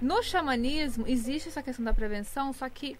No 0.00 0.22
xamanismo 0.22 1.04
existe 1.06 1.48
essa 1.48 1.62
questão 1.62 1.84
da 1.84 1.92
prevenção, 1.92 2.52
só 2.52 2.68
que 2.68 2.96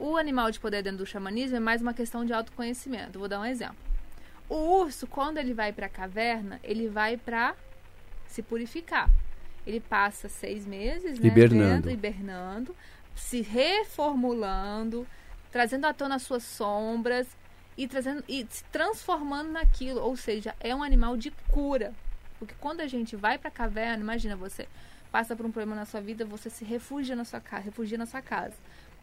o 0.00 0.16
animal 0.16 0.50
de 0.50 0.58
poder 0.58 0.82
dentro 0.82 0.98
do 0.98 1.06
xamanismo 1.06 1.56
é 1.56 1.60
mais 1.60 1.82
uma 1.82 1.92
questão 1.92 2.24
de 2.24 2.32
autoconhecimento. 2.32 3.18
Vou 3.18 3.28
dar 3.28 3.38
um 3.38 3.44
exemplo. 3.44 3.76
O 4.48 4.56
urso, 4.80 5.06
quando 5.06 5.38
ele 5.38 5.54
vai 5.54 5.72
para 5.72 5.86
a 5.86 5.88
caverna, 5.88 6.58
ele 6.64 6.88
vai 6.88 7.16
para 7.16 7.54
se 8.26 8.42
purificar. 8.42 9.10
Ele 9.66 9.78
passa 9.78 10.28
seis 10.28 10.66
meses, 10.66 11.20
né, 11.20 11.26
Hibernando. 11.28 11.74
dentro, 11.74 11.90
hibernando, 11.90 12.76
se 13.14 13.42
reformulando, 13.42 15.06
trazendo 15.52 15.84
à 15.84 15.92
tona 15.92 16.14
as 16.16 16.22
suas 16.22 16.42
sombras 16.42 17.28
e 17.76 17.86
trazendo 17.86 18.24
e 18.26 18.46
se 18.48 18.64
transformando 18.64 19.50
naquilo, 19.50 20.00
ou 20.00 20.16
seja, 20.16 20.54
é 20.58 20.74
um 20.74 20.82
animal 20.82 21.16
de 21.16 21.30
cura. 21.52 21.92
Porque 22.38 22.54
quando 22.58 22.80
a 22.80 22.86
gente 22.86 23.14
vai 23.14 23.36
para 23.36 23.48
a 23.48 23.52
caverna, 23.52 24.02
imagina 24.02 24.34
você 24.34 24.66
passa 25.12 25.36
por 25.36 25.44
um 25.44 25.50
problema 25.50 25.76
na 25.76 25.84
sua 25.84 26.00
vida, 26.00 26.24
você 26.24 26.48
se 26.48 26.64
refugia 26.64 27.14
na 27.14 27.24
sua 27.24 27.40
casa, 27.40 27.64
refugia 27.64 27.98
na 27.98 28.06
sua 28.06 28.22
casa. 28.22 28.54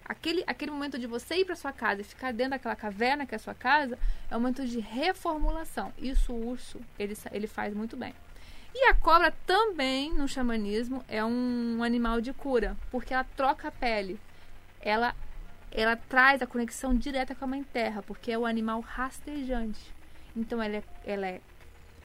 Aquele, 0.08 0.44
aquele 0.48 0.72
momento 0.72 0.98
de 0.98 1.06
você 1.06 1.36
ir 1.36 1.46
para 1.46 1.56
sua 1.56 1.74
casa 1.74 2.00
e 2.00 2.04
ficar 2.04 2.32
dentro 2.32 2.52
daquela 2.52 2.76
caverna 2.76 3.26
que 3.26 3.36
é 3.36 3.38
a 3.38 3.40
sua 3.40 3.54
casa 3.54 4.00
é 4.32 4.36
um 4.36 4.40
momento 4.40 4.66
de 4.66 4.80
reformulação. 4.80 5.94
Isso 5.98 6.32
o 6.32 6.48
urso 6.48 6.80
ele, 6.98 7.16
ele 7.32 7.48
faz 7.48 7.74
muito 7.74 7.98
bem. 7.98 8.14
E 8.74 8.90
a 8.90 8.94
cobra 8.94 9.32
também 9.46 10.14
no 10.14 10.28
xamanismo 10.28 11.04
é 11.08 11.26
um 11.26 11.84
animal 11.84 12.22
de 12.22 12.32
cura, 12.32 12.78
porque 12.90 13.14
ela 13.14 13.26
troca 13.36 13.68
a 13.68 13.72
pele. 13.72 14.20
Ela 14.80 15.16
ela 15.72 15.98
traz 15.98 16.42
a 16.42 16.48
conexão 16.48 16.96
direta 16.96 17.36
com 17.36 17.44
a 17.44 17.48
mãe 17.48 17.64
terra, 17.64 18.02
porque 18.02 18.32
é 18.32 18.38
o 18.38 18.46
animal 18.46 18.80
rastejante. 18.80 19.94
Então 20.36 20.62
ela 20.62 20.78
é, 20.78 20.84
ela 21.06 21.28
é 21.28 21.42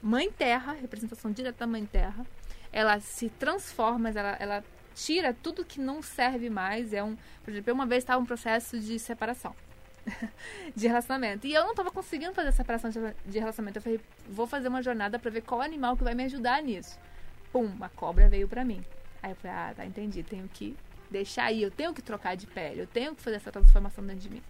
mãe 0.01 0.29
terra, 0.29 0.73
representação 0.73 1.31
direta 1.31 1.59
da 1.59 1.67
mãe 1.67 1.85
terra. 1.85 2.25
Ela 2.71 2.99
se 2.99 3.29
transforma, 3.29 4.09
ela, 4.09 4.35
ela 4.39 4.63
tira 4.95 5.33
tudo 5.33 5.65
que 5.65 5.79
não 5.79 6.01
serve 6.01 6.49
mais. 6.49 6.93
É 6.93 7.03
um, 7.03 7.15
por 7.43 7.51
exemplo, 7.51 7.73
uma 7.73 7.85
vez 7.85 8.03
estava 8.03 8.21
um 8.21 8.25
processo 8.25 8.79
de 8.79 8.97
separação 8.99 9.55
de 10.75 10.87
relacionamento. 10.87 11.47
E 11.47 11.53
eu 11.53 11.63
não 11.63 11.71
estava 11.71 11.91
conseguindo 11.91 12.33
fazer 12.33 12.51
separação 12.51 12.89
de, 13.25 13.39
relacionamento. 13.39 13.79
Eu 13.79 13.83
falei, 13.83 14.01
vou 14.29 14.47
fazer 14.47 14.67
uma 14.67 14.81
jornada 14.81 15.19
para 15.19 15.31
ver 15.31 15.41
qual 15.41 15.61
animal 15.61 15.97
que 15.97 16.03
vai 16.03 16.13
me 16.13 16.23
ajudar 16.23 16.61
nisso. 16.61 16.97
Pum, 17.51 17.71
a 17.81 17.89
cobra 17.89 18.27
veio 18.27 18.47
para 18.47 18.63
mim. 18.65 18.83
Aí 19.21 19.31
eu 19.31 19.35
falei, 19.35 19.55
ah, 19.55 19.73
tá, 19.75 19.85
entendi. 19.85 20.23
Tenho 20.23 20.47
que 20.47 20.75
deixar 21.09 21.45
aí, 21.45 21.61
eu 21.61 21.71
tenho 21.71 21.93
que 21.93 22.01
trocar 22.01 22.35
de 22.35 22.47
pele, 22.47 22.81
eu 22.81 22.87
tenho 22.87 23.15
que 23.15 23.21
fazer 23.21 23.35
essa 23.35 23.51
transformação 23.51 24.03
dentro 24.03 24.21
de 24.21 24.29
mim. 24.29 24.41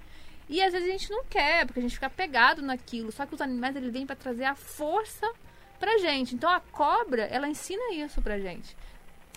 E 0.49 0.61
às 0.61 0.73
vezes 0.73 0.87
a 0.87 0.91
gente 0.91 1.09
não 1.09 1.23
quer, 1.25 1.65
porque 1.65 1.79
a 1.79 1.83
gente 1.83 1.95
fica 1.95 2.09
pegado 2.09 2.61
naquilo. 2.61 3.11
Só 3.11 3.25
que 3.25 3.33
os 3.33 3.41
animais, 3.41 3.75
eles 3.75 3.91
vêm 3.91 4.05
para 4.05 4.15
trazer 4.15 4.45
a 4.45 4.55
força 4.55 5.31
pra 5.79 5.97
gente. 5.97 6.35
Então 6.35 6.49
a 6.49 6.59
cobra, 6.59 7.23
ela 7.23 7.47
ensina 7.47 7.93
isso 7.93 8.21
pra 8.21 8.39
gente. 8.39 8.75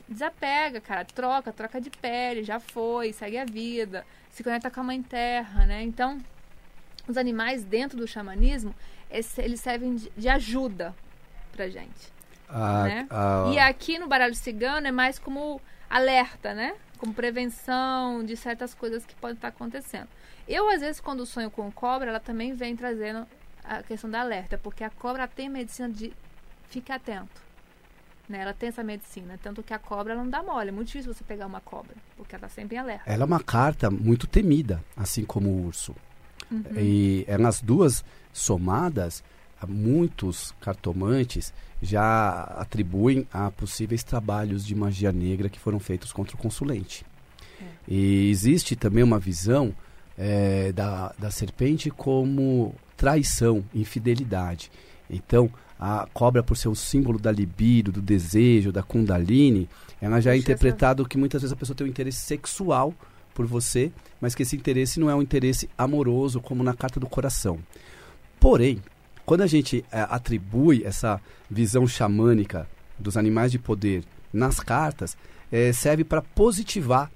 Desapega, 0.09 0.81
cara, 0.81 1.05
troca, 1.05 1.53
troca 1.53 1.81
de 1.81 1.91
pele, 1.91 2.45
já 2.45 2.61
foi, 2.61 3.13
segue 3.13 3.39
a 3.39 3.45
vida, 3.45 4.07
se 4.31 4.45
conecta 4.45 4.71
com 4.71 4.81
a 4.81 4.85
mãe 4.85 5.03
terra, 5.03 5.67
né? 5.67 5.83
Então, 5.83 6.21
os 7.09 7.17
animais 7.17 7.65
dentro 7.65 7.99
do 7.99 8.07
xamanismo, 8.07 8.75
eles 9.11 9.61
servem 9.61 9.97
de, 9.97 10.29
ajuda 10.29 10.95
pra 11.53 11.69
gente. 11.69 12.13
A- 12.49 12.85
Né? 12.85 13.07
a- 13.11 13.51
E 13.53 13.59
aqui 13.59 13.99
no 13.99 14.07
baralho 14.07 14.35
cigano 14.35 14.87
é 14.87 14.93
mais 14.93 15.19
como 15.19 15.61
alerta, 15.91 16.55
né? 16.55 16.77
Como 16.99 17.13
prevenção 17.13 18.25
de 18.25 18.37
certas 18.37 18.73
coisas 18.75 19.05
que 19.05 19.15
podem 19.17 19.35
estar 19.35 19.49
acontecendo. 19.49 20.09
Eu, 20.49 20.69
às 20.71 20.81
vezes, 20.81 21.01
quando 21.01 21.27
sonho 21.27 21.51
com 21.51 21.71
cobra, 21.73 22.09
ela 22.11 22.21
também 22.21 22.55
vem 22.55 22.77
trazendo 22.77 23.27
a 23.65 23.83
questão 23.83 24.09
da 24.09 24.21
alerta, 24.21 24.57
porque 24.57 24.85
a 24.85 24.91
cobra 24.91 25.27
tem 25.27 25.49
a 25.49 25.51
medicina 25.51 25.89
de 25.89 26.13
fique 26.69 26.93
atento. 26.93 27.45
Né? 28.29 28.41
Ela 28.41 28.53
tem 28.53 28.69
essa 28.69 28.83
medicina. 28.83 29.39
Tanto 29.43 29.63
que 29.63 29.73
a 29.73 29.79
cobra 29.79 30.15
não 30.15 30.29
dá 30.29 30.43
mole. 30.43 30.69
É 30.69 30.73
muito 30.73 30.89
difícil 30.89 31.13
você 31.13 31.25
pegar 31.25 31.47
uma 31.47 31.61
cobra, 31.61 31.95
porque 32.17 32.35
ela 32.35 32.43
tá 32.43 32.49
sempre 32.49 32.77
em 32.77 32.79
alerta. 32.79 33.11
Ela 33.11 33.23
é 33.23 33.27
uma 33.27 33.41
carta 33.41 33.91
muito 33.91 34.27
temida, 34.27 34.83
assim 34.97 35.25
como 35.25 35.49
o 35.49 35.67
urso. 35.67 35.95
Uhum. 36.51 36.63
E 36.77 37.25
elas 37.27 37.61
duas 37.61 38.05
somadas, 38.33 39.23
muitos 39.67 40.55
cartomantes 40.61 41.53
já 41.81 42.43
atribuem 42.59 43.27
a 43.33 43.51
possíveis 43.51 44.03
trabalhos 44.03 44.65
de 44.65 44.75
magia 44.75 45.13
negra 45.13 45.49
que 45.49 45.59
foram 45.59 45.79
feitos 45.79 46.13
contra 46.13 46.37
o 46.37 46.39
consulente. 46.39 47.05
E 47.89 48.29
existe 48.31 48.75
também 48.75 49.05
uma 49.05 49.19
visão 49.19 49.75
eh, 50.19 50.73
da, 50.73 51.15
da 51.19 51.31
serpente 51.31 51.91
como 51.91 52.75
traição, 52.97 53.65
infidelidade. 53.75 54.71
Então, 55.09 55.51
a 55.79 56.07
cobra, 56.13 56.43
por 56.43 56.57
ser 56.57 56.69
o 56.69 56.75
símbolo 56.75 57.19
da 57.19 57.31
libido, 57.31 57.93
do 57.93 58.01
desejo, 58.01 58.73
da 58.73 58.83
kundalini, 58.83 59.69
ela 60.01 60.21
já 60.21 60.35
é 60.35 60.37
interpretado 60.37 61.07
que 61.07 61.19
muitas 61.19 61.43
vezes 61.43 61.53
a 61.53 61.57
pessoa 61.57 61.77
tem 61.77 61.87
um 61.87 61.91
interesse 61.91 62.19
sexual 62.19 62.95
por 63.35 63.47
você, 63.47 63.93
mas 64.21 64.35
que 64.35 64.43
esse 64.43 64.57
interesse 64.57 64.99
não 64.99 65.11
é 65.11 65.15
um 65.15 65.21
interesse 65.21 65.69
amoroso, 65.77 66.41
como 66.41 66.63
na 66.63 66.75
carta 66.75 66.99
do 66.99 67.07
coração. 67.07 67.59
Porém, 68.41 68.81
quando 69.27 69.43
a 69.43 69.47
gente 69.47 69.85
eh, 69.93 70.07
atribui 70.09 70.83
essa 70.85 71.21
visão 71.51 71.87
xamânica 71.87 72.67
dos 72.99 73.17
animais 73.17 73.53
de 73.53 73.59
poder 73.59 74.05
nas 74.33 74.61
cartas, 74.61 75.17
eh, 75.53 75.73
serve 75.73 76.05
para 76.05 76.23
positivar. 76.23 77.11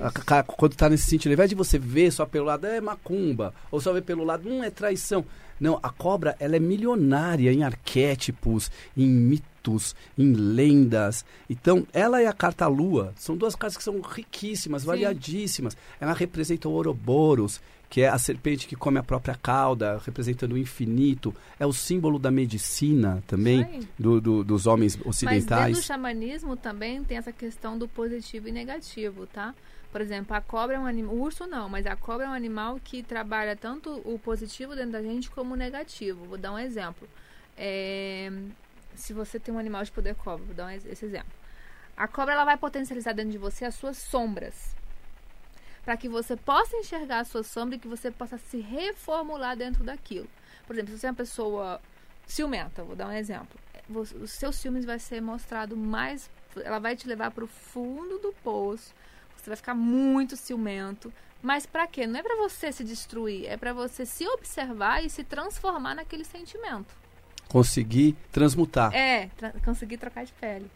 A 0.00 0.42
quando 0.42 0.76
tá 0.76 0.88
nesse 0.88 1.10
sentido, 1.10 1.30
ao 1.30 1.34
invés 1.34 1.50
de 1.50 1.56
você 1.56 1.78
ver 1.78 2.12
só 2.12 2.24
pelo 2.24 2.46
lado, 2.46 2.66
é 2.66 2.80
macumba, 2.80 3.52
ou 3.70 3.80
só 3.80 3.92
ver 3.92 4.02
pelo 4.02 4.24
lado, 4.24 4.48
hum, 4.48 4.62
é 4.62 4.70
traição. 4.70 5.24
Não, 5.58 5.78
a 5.82 5.90
cobra, 5.90 6.36
ela 6.40 6.56
é 6.56 6.58
milionária 6.58 7.52
em 7.52 7.62
arquétipos, 7.62 8.70
em 8.96 9.08
mitos, 9.08 9.94
em 10.18 10.32
lendas. 10.32 11.24
Então, 11.48 11.86
ela 11.92 12.22
e 12.22 12.26
a 12.26 12.32
carta 12.32 12.66
lua 12.66 13.12
são 13.16 13.36
duas 13.36 13.54
cartas 13.54 13.76
que 13.76 13.84
são 13.84 14.00
riquíssimas, 14.00 14.82
Sim. 14.82 14.88
variadíssimas. 14.88 15.76
Ela 16.00 16.14
representa 16.14 16.68
o 16.68 16.72
Ouroboros, 16.72 17.60
que 17.92 18.00
é 18.00 18.08
a 18.08 18.16
serpente 18.16 18.66
que 18.66 18.74
come 18.74 18.98
a 18.98 19.02
própria 19.02 19.34
cauda, 19.34 20.00
representando 20.02 20.52
o 20.52 20.58
infinito. 20.58 21.36
É 21.60 21.66
o 21.66 21.74
símbolo 21.74 22.18
da 22.18 22.30
medicina 22.30 23.22
também, 23.26 23.86
do, 23.98 24.18
do, 24.18 24.42
dos 24.42 24.66
homens 24.66 24.98
ocidentais. 25.04 25.50
Mas 25.50 25.66
dentro 25.66 25.80
do 25.82 25.84
xamanismo 25.84 26.56
também 26.56 27.04
tem 27.04 27.18
essa 27.18 27.30
questão 27.30 27.76
do 27.76 27.86
positivo 27.86 28.48
e 28.48 28.50
negativo, 28.50 29.26
tá? 29.26 29.54
Por 29.90 30.00
exemplo, 30.00 30.34
a 30.34 30.40
cobra 30.40 30.76
é 30.76 30.78
um 30.78 30.86
animal. 30.86 31.14
O 31.14 31.20
urso 31.20 31.46
não, 31.46 31.68
mas 31.68 31.84
a 31.84 31.94
cobra 31.94 32.24
é 32.24 32.28
um 32.30 32.32
animal 32.32 32.80
que 32.82 33.02
trabalha 33.02 33.54
tanto 33.54 34.00
o 34.06 34.18
positivo 34.18 34.74
dentro 34.74 34.92
da 34.92 35.02
gente 35.02 35.30
como 35.30 35.52
o 35.52 35.56
negativo. 35.56 36.24
Vou 36.24 36.38
dar 36.38 36.52
um 36.52 36.58
exemplo. 36.58 37.06
É, 37.58 38.32
se 38.94 39.12
você 39.12 39.38
tem 39.38 39.54
um 39.54 39.58
animal 39.58 39.84
de 39.84 39.92
poder 39.92 40.14
cobra, 40.14 40.42
vou 40.46 40.54
dar 40.54 40.64
um, 40.64 40.70
esse 40.70 41.04
exemplo. 41.04 41.34
A 41.94 42.08
cobra 42.08 42.32
ela 42.32 42.46
vai 42.46 42.56
potencializar 42.56 43.12
dentro 43.12 43.32
de 43.32 43.38
você 43.38 43.66
as 43.66 43.74
suas 43.74 43.98
sombras. 43.98 44.74
Para 45.84 45.96
que 45.96 46.08
você 46.08 46.36
possa 46.36 46.76
enxergar 46.76 47.20
a 47.20 47.24
sua 47.24 47.42
sombra 47.42 47.76
e 47.76 47.78
que 47.78 47.88
você 47.88 48.10
possa 48.10 48.38
se 48.38 48.58
reformular 48.58 49.56
dentro 49.56 49.82
daquilo. 49.82 50.28
Por 50.66 50.74
exemplo, 50.74 50.92
se 50.92 51.00
você 51.00 51.06
é 51.06 51.10
uma 51.10 51.16
pessoa 51.16 51.80
ciumenta, 52.26 52.84
vou 52.84 52.94
dar 52.94 53.08
um 53.08 53.12
exemplo. 53.12 53.58
Os 53.88 54.30
seus 54.30 54.56
ciúmes 54.56 54.84
vai 54.84 54.98
ser 54.98 55.20
mostrado 55.20 55.76
mais. 55.76 56.30
Ela 56.56 56.78
vai 56.78 56.94
te 56.94 57.08
levar 57.08 57.30
para 57.30 57.44
o 57.44 57.48
fundo 57.48 58.18
do 58.18 58.32
poço 58.44 58.94
você 59.42 59.50
vai 59.50 59.56
ficar 59.56 59.74
muito 59.74 60.36
ciumento. 60.36 61.12
Mas 61.42 61.66
para 61.66 61.86
quê? 61.88 62.06
Não 62.06 62.20
é 62.20 62.22
para 62.22 62.36
você 62.36 62.70
se 62.70 62.84
destruir, 62.84 63.46
é 63.46 63.56
para 63.56 63.72
você 63.72 64.06
se 64.06 64.26
observar 64.28 65.04
e 65.04 65.10
se 65.10 65.24
transformar 65.24 65.96
naquele 65.96 66.24
sentimento. 66.24 66.94
Conseguir 67.48 68.16
transmutar. 68.30 68.94
É, 68.94 69.28
tra 69.36 69.52
conseguir 69.64 69.98
trocar 69.98 70.24
de 70.24 70.32
pele. 70.34 70.70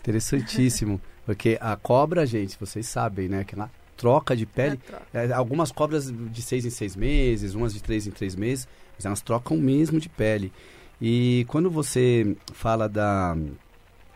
Interessantíssimo. 0.00 1.00
porque 1.24 1.56
a 1.60 1.74
cobra, 1.76 2.26
gente, 2.26 2.58
vocês 2.60 2.86
sabem, 2.86 3.28
né? 3.28 3.44
Que 3.44 3.54
ela 3.54 3.70
troca 3.96 4.36
de 4.36 4.46
pele. 4.46 4.76
Troca. 4.76 5.02
É, 5.12 5.32
algumas 5.32 5.70
cobras 5.70 6.12
de 6.12 6.42
seis 6.42 6.64
em 6.64 6.70
seis 6.70 6.96
meses, 6.96 7.54
umas 7.54 7.72
de 7.72 7.82
três 7.82 8.06
em 8.06 8.10
três 8.10 8.34
meses, 8.34 8.66
mas 8.96 9.04
elas 9.04 9.20
trocam 9.20 9.56
mesmo 9.56 10.00
de 10.00 10.08
pele. 10.08 10.52
E 11.00 11.44
quando 11.48 11.70
você 11.70 12.36
fala 12.52 12.88
da, 12.88 13.36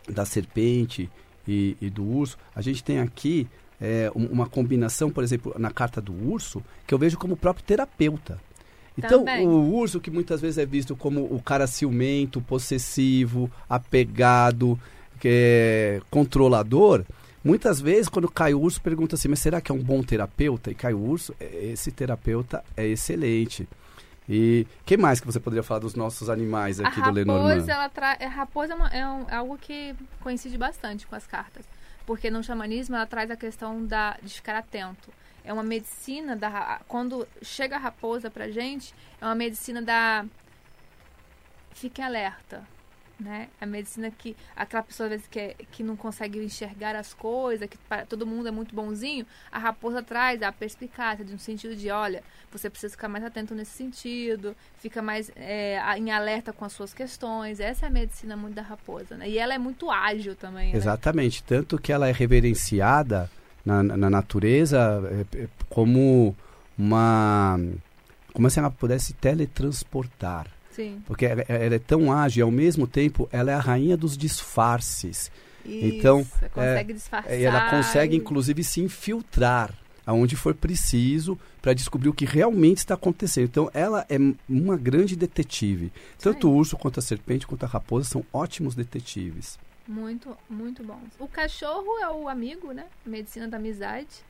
da 0.07 0.25
serpente 0.25 1.09
e, 1.47 1.75
e 1.81 1.89
do 1.89 2.03
urso, 2.03 2.37
a 2.55 2.61
gente 2.61 2.83
tem 2.83 2.99
aqui 2.99 3.47
é, 3.79 4.11
uma 4.15 4.47
combinação, 4.47 5.09
por 5.09 5.23
exemplo, 5.23 5.53
na 5.57 5.71
carta 5.71 6.01
do 6.01 6.13
urso, 6.13 6.63
que 6.85 6.93
eu 6.93 6.97
vejo 6.97 7.17
como 7.17 7.33
o 7.33 7.37
próprio 7.37 7.65
terapeuta. 7.65 8.39
Então, 8.97 9.19
Também. 9.19 9.47
o 9.47 9.75
urso, 9.75 9.99
que 9.99 10.09
muitas 10.09 10.41
vezes 10.41 10.57
é 10.57 10.65
visto 10.65 10.95
como 10.95 11.21
o 11.23 11.39
cara 11.41 11.67
ciumento, 11.67 12.41
possessivo, 12.41 13.51
apegado, 13.69 14.79
é, 15.23 16.01
controlador, 16.09 17.03
muitas 17.47 17.81
vezes, 17.81 18.09
quando 18.09 18.29
cai 18.29 18.53
o 18.53 18.59
urso, 18.59 18.81
pergunta 18.81 19.15
assim: 19.15 19.27
mas 19.27 19.39
será 19.39 19.59
que 19.61 19.71
é 19.71 19.75
um 19.75 19.81
bom 19.81 20.03
terapeuta? 20.03 20.71
E 20.71 20.75
cai 20.75 20.93
o 20.93 20.99
urso, 20.99 21.33
é, 21.39 21.45
esse 21.71 21.91
terapeuta 21.91 22.63
é 22.75 22.85
excelente. 22.85 23.67
E 24.29 24.67
que 24.85 24.97
mais 24.97 25.21
que 25.21 25.25
você 25.25 25.39
poderia 25.39 25.63
falar 25.63 25.79
dos 25.79 25.95
nossos 25.95 26.29
animais 26.29 26.81
aqui 26.81 27.01
do 27.01 27.11
Lenormand? 27.11 27.65
Ela 27.65 27.87
tra... 27.87 28.17
A 28.19 28.27
raposa 28.27 28.73
é, 28.73 28.75
uma, 28.75 28.87
é, 28.89 29.07
um, 29.07 29.25
é 29.29 29.35
algo 29.35 29.57
que 29.57 29.95
coincide 30.19 30.57
bastante 30.57 31.07
com 31.07 31.15
as 31.15 31.25
cartas 31.25 31.65
porque 32.07 32.31
no 32.31 32.41
xamanismo 32.41 32.95
ela 32.95 33.05
traz 33.05 33.29
a 33.29 33.35
questão 33.35 33.85
da, 33.85 34.17
de 34.23 34.33
ficar 34.33 34.55
atento. 34.55 35.13
É 35.43 35.51
uma 35.51 35.61
medicina 35.61 36.37
da. 36.37 36.79
Quando 36.87 37.27
chega 37.41 37.75
a 37.75 37.79
raposa 37.79 38.31
pra 38.31 38.49
gente, 38.49 38.95
é 39.21 39.25
uma 39.25 39.35
medicina 39.35 39.81
da. 39.81 40.25
Fique 41.71 42.01
alerta 42.01 42.65
né? 43.19 43.47
A 43.59 43.65
medicina 43.65 44.11
que 44.11 44.35
aquela 44.55 44.83
pessoa 44.83 45.09
vezes 45.09 45.27
que, 45.27 45.39
é, 45.39 45.55
que 45.71 45.83
não 45.83 45.95
consegue 45.95 46.43
enxergar 46.43 46.95
as 46.95 47.13
coisas, 47.13 47.67
que 47.67 47.77
para, 47.77 48.05
todo 48.05 48.27
mundo 48.27 48.47
é 48.47 48.51
muito 48.51 48.75
bonzinho, 48.75 49.25
a 49.51 49.57
raposa 49.57 50.03
traz 50.03 50.41
a 50.43 50.51
perspicácia 50.51 51.25
de 51.25 51.33
um 51.33 51.39
sentido 51.39 51.75
de, 51.75 51.89
olha, 51.89 52.23
você 52.51 52.69
precisa 52.69 52.91
ficar 52.91 53.07
mais 53.07 53.23
atento 53.23 53.55
nesse 53.55 53.71
sentido, 53.71 54.55
fica 54.79 55.01
mais 55.01 55.31
é, 55.35 55.79
em 55.97 56.11
alerta 56.11 56.53
com 56.53 56.63
as 56.63 56.73
suas 56.73 56.93
questões. 56.93 57.59
Essa 57.59 57.85
é 57.85 57.87
a 57.87 57.91
medicina 57.91 58.37
muito 58.37 58.55
da 58.55 58.61
raposa, 58.61 59.17
né? 59.17 59.29
E 59.29 59.37
ela 59.37 59.53
é 59.53 59.57
muito 59.57 59.89
ágil 59.89 60.35
também. 60.35 60.71
Né? 60.71 60.77
Exatamente, 60.77 61.41
né? 61.41 61.45
tanto 61.47 61.77
que 61.77 61.91
ela 61.91 62.07
é 62.07 62.11
reverenciada 62.11 63.29
na, 63.65 63.83
na 63.83 64.09
natureza 64.09 65.01
é, 65.11 65.43
é, 65.43 65.47
como 65.69 66.35
uma 66.77 67.59
como 68.31 68.49
se 68.51 68.59
ela 68.59 68.69
pudesse 68.69 69.13
teletransportar 69.13 70.45
Sim. 70.77 71.01
Porque 71.07 71.25
ela, 71.25 71.41
ela, 71.47 71.73
é 71.73 71.79
tão 71.79 72.13
ágil 72.13 72.41
e 72.41 72.43
ao 72.43 72.51
mesmo 72.51 72.85
tempo 72.85 73.27
ela 73.31 73.49
é 73.51 73.55
a 73.55 73.59
rainha 73.59 73.97
dos 73.97 74.15
disfarces. 74.15 75.31
Isso, 75.65 75.85
então, 75.85 76.25
consegue 76.53 76.91
é, 76.91 76.93
disfarçar. 76.93 77.33
ela 77.33 77.69
consegue 77.71 78.15
inclusive 78.15 78.63
se 78.63 78.79
infiltrar 78.79 79.73
aonde 80.05 80.35
for 80.35 80.53
preciso 80.53 81.37
para 81.61 81.73
descobrir 81.73 82.09
o 82.09 82.13
que 82.13 82.25
realmente 82.25 82.77
está 82.77 82.93
acontecendo. 82.93 83.45
Então, 83.45 83.71
ela 83.73 84.05
é 84.07 84.17
uma 84.47 84.77
grande 84.77 85.15
detetive. 85.15 85.91
Tanto 86.19 86.47
o 86.47 86.53
urso 86.53 86.77
quanto 86.77 86.99
a 86.99 87.01
serpente 87.01 87.47
quanto 87.47 87.63
a 87.63 87.67
raposa 87.67 88.07
são 88.07 88.23
ótimos 88.31 88.75
detetives. 88.75 89.57
Muito, 89.87 90.37
muito 90.47 90.83
bons. 90.83 91.09
O 91.17 91.27
cachorro 91.27 91.97
é 91.99 92.07
o 92.09 92.29
amigo, 92.29 92.71
né? 92.71 92.85
Medicina 93.03 93.47
da 93.47 93.57
amizade. 93.57 94.23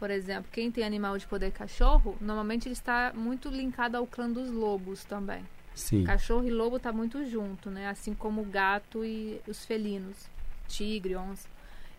Por 0.00 0.10
exemplo, 0.10 0.50
quem 0.50 0.70
tem 0.70 0.82
animal 0.82 1.16
de 1.16 1.26
poder 1.26 1.52
cachorro, 1.52 2.16
normalmente 2.20 2.66
ele 2.66 2.72
está 2.72 3.12
muito 3.14 3.48
linkado 3.48 3.96
ao 3.96 4.06
clã 4.06 4.28
dos 4.28 4.50
lobos 4.50 5.04
também. 5.04 5.44
Sim. 5.80 6.04
Cachorro 6.04 6.46
e 6.46 6.50
lobo 6.50 6.78
tá 6.78 6.92
muito 6.92 7.24
junto, 7.24 7.70
né? 7.70 7.88
Assim 7.88 8.14
como 8.14 8.42
o 8.42 8.44
gato 8.44 9.04
e 9.04 9.40
os 9.48 9.64
felinos, 9.64 10.28
tigre, 10.68 11.16
onça. 11.16 11.48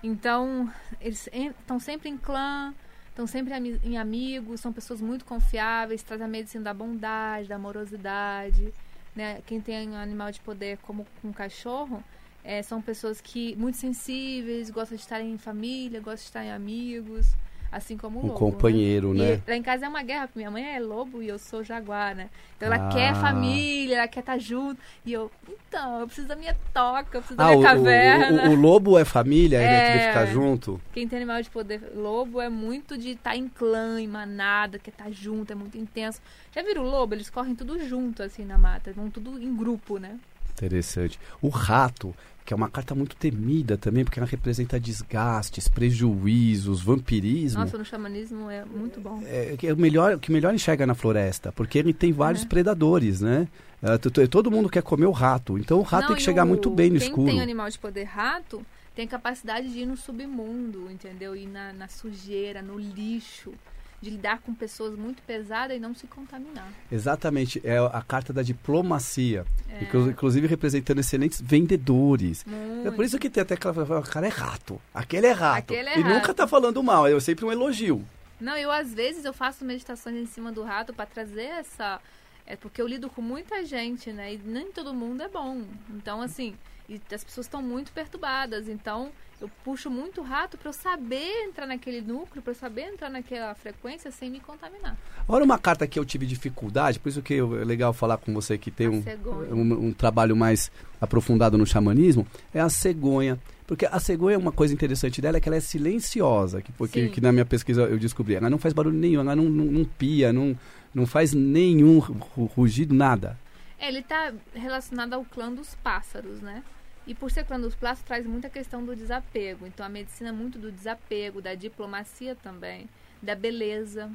Então, 0.03 0.71
eles 0.99 1.27
estão 1.31 1.79
sempre 1.79 2.09
em 2.09 2.17
clã, 2.17 2.73
estão 3.09 3.27
sempre 3.27 3.53
em 3.83 3.97
amigos, 3.97 4.61
são 4.61 4.71
pessoas 4.71 5.01
muito 5.01 5.25
confiáveis, 5.25 6.01
trazem 6.01 6.25
a 6.25 6.29
medicina 6.29 6.63
da 6.63 6.73
bondade, 6.73 7.47
da 7.47 7.55
amorosidade, 7.55 8.73
né? 9.15 9.41
Quem 9.45 9.59
tem 9.59 9.89
um 9.89 9.95
animal 9.95 10.31
de 10.31 10.39
poder 10.39 10.77
como 10.79 11.05
um 11.23 11.31
cachorro, 11.31 12.03
é, 12.43 12.61
são 12.61 12.81
pessoas 12.81 13.19
que 13.19 13.55
muito 13.55 13.77
sensíveis, 13.77 14.69
gostam 14.69 14.95
de 14.95 15.03
estar 15.03 15.21
em 15.21 15.37
família, 15.37 15.99
gostam 15.99 16.15
de 16.15 16.21
estar 16.21 16.43
em 16.43 16.51
amigos. 16.51 17.35
Assim 17.71 17.95
como 17.95 18.19
o 18.19 18.23
um 18.23 18.27
lobo. 18.27 18.33
Um 18.33 18.37
companheiro, 18.37 19.13
né? 19.13 19.35
né? 19.35 19.41
lá 19.47 19.55
em 19.55 19.63
casa 19.63 19.85
é 19.85 19.89
uma 19.89 20.03
guerra, 20.03 20.27
porque 20.27 20.39
minha 20.39 20.51
mãe 20.51 20.75
é 20.75 20.79
lobo 20.79 21.23
e 21.23 21.29
eu 21.29 21.39
sou 21.39 21.63
jaguar, 21.63 22.13
né? 22.13 22.29
Então 22.57 22.67
ela 22.67 22.87
ah. 22.87 22.89
quer 22.89 23.15
família, 23.15 23.95
ela 23.95 24.07
quer 24.09 24.19
estar 24.19 24.33
tá 24.33 24.37
junto. 24.37 24.81
E 25.05 25.13
eu, 25.13 25.31
então, 25.47 26.01
eu 26.01 26.05
preciso 26.05 26.27
da 26.27 26.35
minha 26.35 26.53
toca, 26.73 27.17
eu 27.17 27.21
preciso 27.21 27.39
ah, 27.39 27.45
da 27.45 27.55
minha 27.55 27.59
o, 27.59 27.63
caverna. 27.63 28.43
O, 28.43 28.49
o, 28.49 28.51
o, 28.51 28.55
lobo 28.55 28.99
é 28.99 29.05
família, 29.05 29.57
é, 29.57 29.61
né? 29.61 29.93
Quer 29.93 30.07
ficar 30.09 30.25
junto. 30.25 30.81
Quem 30.91 31.07
tem 31.07 31.17
animal 31.17 31.41
de 31.41 31.49
poder 31.49 31.81
lobo 31.95 32.41
é 32.41 32.49
muito 32.49 32.97
de 32.97 33.11
estar 33.11 33.31
tá 33.31 33.37
em 33.37 33.47
clã, 33.47 34.01
em 34.01 34.07
manada, 34.07 34.77
quer 34.77 34.91
estar 34.91 35.05
tá 35.05 35.11
junto, 35.11 35.53
é 35.53 35.55
muito 35.55 35.77
intenso. 35.77 36.19
Já 36.53 36.61
viram 36.61 36.83
o 36.83 36.89
lobo? 36.89 37.15
Eles 37.15 37.29
correm 37.29 37.55
tudo 37.55 37.79
junto, 37.87 38.21
assim, 38.21 38.43
na 38.43 38.57
mata. 38.57 38.91
Vão 38.91 39.09
tudo 39.09 39.41
em 39.41 39.55
grupo, 39.55 39.97
né? 39.97 40.19
Interessante. 40.53 41.19
O 41.41 41.49
rato 41.49 42.13
que 42.43 42.53
é 42.53 42.57
uma 42.57 42.69
carta 42.69 42.95
muito 42.95 43.15
temida 43.15 43.77
também, 43.77 44.03
porque 44.03 44.19
ela 44.19 44.27
representa 44.27 44.79
desgastes, 44.79 45.67
prejuízos, 45.67 46.81
vampirismo. 46.81 47.61
Nossa, 47.61 47.77
no 47.77 47.85
xamanismo 47.85 48.49
é 48.49 48.65
muito 48.65 48.99
bom. 48.99 49.21
É, 49.25 49.55
é 49.63 49.73
o 49.73 49.77
melhor, 49.77 50.19
que 50.19 50.31
melhor 50.31 50.53
enxerga 50.53 50.85
na 50.85 50.95
floresta, 50.95 51.51
porque 51.51 51.77
ele 51.77 51.93
tem 51.93 52.11
vários 52.11 52.43
é. 52.43 52.47
predadores, 52.47 53.21
né? 53.21 53.47
É, 53.81 53.97
todo 54.27 54.51
mundo 54.51 54.69
quer 54.69 54.83
comer 54.83 55.05
o 55.05 55.11
rato, 55.11 55.57
então 55.57 55.79
o 55.79 55.81
rato 55.81 56.01
Não, 56.01 56.07
tem 56.09 56.17
que 56.17 56.23
chegar 56.23 56.43
o, 56.43 56.47
muito 56.47 56.69
bem 56.69 56.89
no 56.89 56.99
quem 56.99 57.07
escuro. 57.07 57.27
Quem 57.27 57.35
tem 57.35 57.41
animal 57.41 57.69
de 57.69 57.79
poder 57.79 58.03
rato 58.03 58.65
tem 58.95 59.07
capacidade 59.07 59.71
de 59.71 59.79
ir 59.79 59.85
no 59.85 59.95
submundo, 59.95 60.91
entendeu? 60.91 61.35
Ir 61.35 61.47
na, 61.47 61.71
na 61.73 61.87
sujeira, 61.87 62.61
no 62.61 62.77
lixo 62.77 63.53
de 64.01 64.09
lidar 64.09 64.39
com 64.39 64.53
pessoas 64.53 64.97
muito 64.97 65.21
pesadas 65.23 65.77
e 65.77 65.79
não 65.79 65.93
se 65.93 66.07
contaminar. 66.07 66.71
Exatamente, 66.91 67.61
é 67.63 67.77
a 67.77 68.01
carta 68.01 68.33
da 68.33 68.41
diplomacia, 68.41 69.45
é. 69.69 69.83
inclusive 69.83 70.47
representando 70.47 70.99
excelentes 70.99 71.39
vendedores. 71.39 72.43
Muito. 72.45 72.87
É 72.87 72.91
por 72.91 73.05
isso 73.05 73.19
que 73.19 73.29
tem 73.29 73.41
até 73.41 73.53
aquela 73.53 74.01
cara 74.01 74.25
é 74.25 74.29
rato, 74.29 74.81
aquele 74.93 75.27
é 75.27 75.31
rato. 75.31 75.73
Aquele 75.73 75.89
é 75.89 75.99
e 75.99 76.01
rato. 76.01 76.13
nunca 76.15 76.33
tá 76.33 76.47
falando 76.47 76.81
mal, 76.81 77.07
é 77.07 77.19
sempre 77.19 77.45
um 77.45 77.51
elogio. 77.51 78.03
Não, 78.39 78.57
eu 78.57 78.71
às 78.71 78.91
vezes 78.91 79.23
eu 79.23 79.33
faço 79.33 79.63
meditações 79.63 80.15
em 80.15 80.25
cima 80.25 80.51
do 80.51 80.63
rato 80.63 80.93
para 80.93 81.05
trazer 81.05 81.43
essa 81.43 82.01
é 82.45 82.55
porque 82.55 82.81
eu 82.81 82.87
lido 82.87 83.09
com 83.09 83.21
muita 83.21 83.63
gente, 83.65 84.11
né? 84.11 84.33
E 84.33 84.37
nem 84.37 84.71
todo 84.71 84.93
mundo 84.93 85.21
é 85.21 85.29
bom. 85.29 85.63
Então, 85.91 86.21
assim, 86.21 86.55
e 86.89 86.99
as 87.13 87.23
pessoas 87.23 87.45
estão 87.45 87.61
muito 87.61 87.93
perturbadas. 87.93 88.67
Então, 88.67 89.11
eu 89.41 89.49
puxo 89.63 89.89
muito 89.89 90.21
rato 90.21 90.57
para 90.57 90.69
eu 90.69 90.73
saber 90.73 91.45
entrar 91.45 91.65
naquele 91.65 91.99
núcleo, 92.01 92.41
para 92.41 92.51
eu 92.51 92.55
saber 92.55 92.93
entrar 92.93 93.09
naquela 93.09 93.53
frequência 93.55 94.11
sem 94.11 94.29
me 94.29 94.39
contaminar. 94.39 94.95
Agora, 95.27 95.43
uma 95.43 95.57
carta 95.57 95.87
que 95.87 95.97
eu 95.97 96.05
tive 96.05 96.25
dificuldade, 96.25 96.99
por 96.99 97.09
isso 97.09 97.21
que 97.21 97.33
é 97.33 97.41
legal 97.41 97.91
falar 97.91 98.17
com 98.17 98.33
você 98.33 98.57
que 98.57 98.69
tem 98.69 98.87
um, 98.87 99.03
um, 99.51 99.87
um, 99.87 99.93
trabalho 99.93 100.35
mais 100.35 100.71
aprofundado 100.99 101.57
no 101.57 101.65
xamanismo, 101.65 102.25
é 102.53 102.59
a 102.59 102.69
cegonha. 102.69 103.39
Porque 103.65 103.85
a 103.85 103.99
cegonha, 103.99 104.37
uma 104.37 104.51
coisa 104.51 104.73
interessante 104.73 105.21
dela 105.21 105.37
é 105.37 105.39
que 105.39 105.49
ela 105.49 105.55
é 105.55 105.61
silenciosa, 105.61 106.61
que, 106.61 106.71
porque, 106.73 107.09
que 107.09 107.21
na 107.21 107.31
minha 107.31 107.45
pesquisa 107.45 107.83
eu 107.83 107.97
descobri. 107.97 108.35
Ela 108.35 108.49
não 108.49 108.59
faz 108.59 108.73
barulho 108.73 108.97
nenhum, 108.97 109.21
ela 109.21 109.35
não, 109.35 109.45
não, 109.45 109.65
não 109.65 109.85
pia, 109.85 110.31
não, 110.31 110.55
não 110.93 111.07
faz 111.07 111.33
nenhum 111.33 111.99
rugido, 111.99 112.93
nada. 112.93 113.37
É, 113.79 113.87
ele 113.87 113.99
está 113.99 114.31
relacionado 114.53 115.13
ao 115.13 115.25
clã 115.25 115.51
dos 115.51 115.73
pássaros, 115.75 116.41
né? 116.41 116.63
E 117.11 117.13
por 117.13 117.29
ser 117.29 117.43
clã 117.43 117.59
dos 117.59 117.75
pássaros, 117.75 118.03
traz 118.03 118.25
muita 118.25 118.49
questão 118.49 118.85
do 118.85 118.95
desapego. 118.95 119.67
Então 119.67 119.85
a 119.85 119.89
medicina 119.89 120.29
é 120.29 120.31
muito 120.31 120.57
do 120.57 120.71
desapego, 120.71 121.41
da 121.41 121.53
diplomacia 121.53 122.37
também, 122.41 122.87
da 123.21 123.35
beleza. 123.35 124.09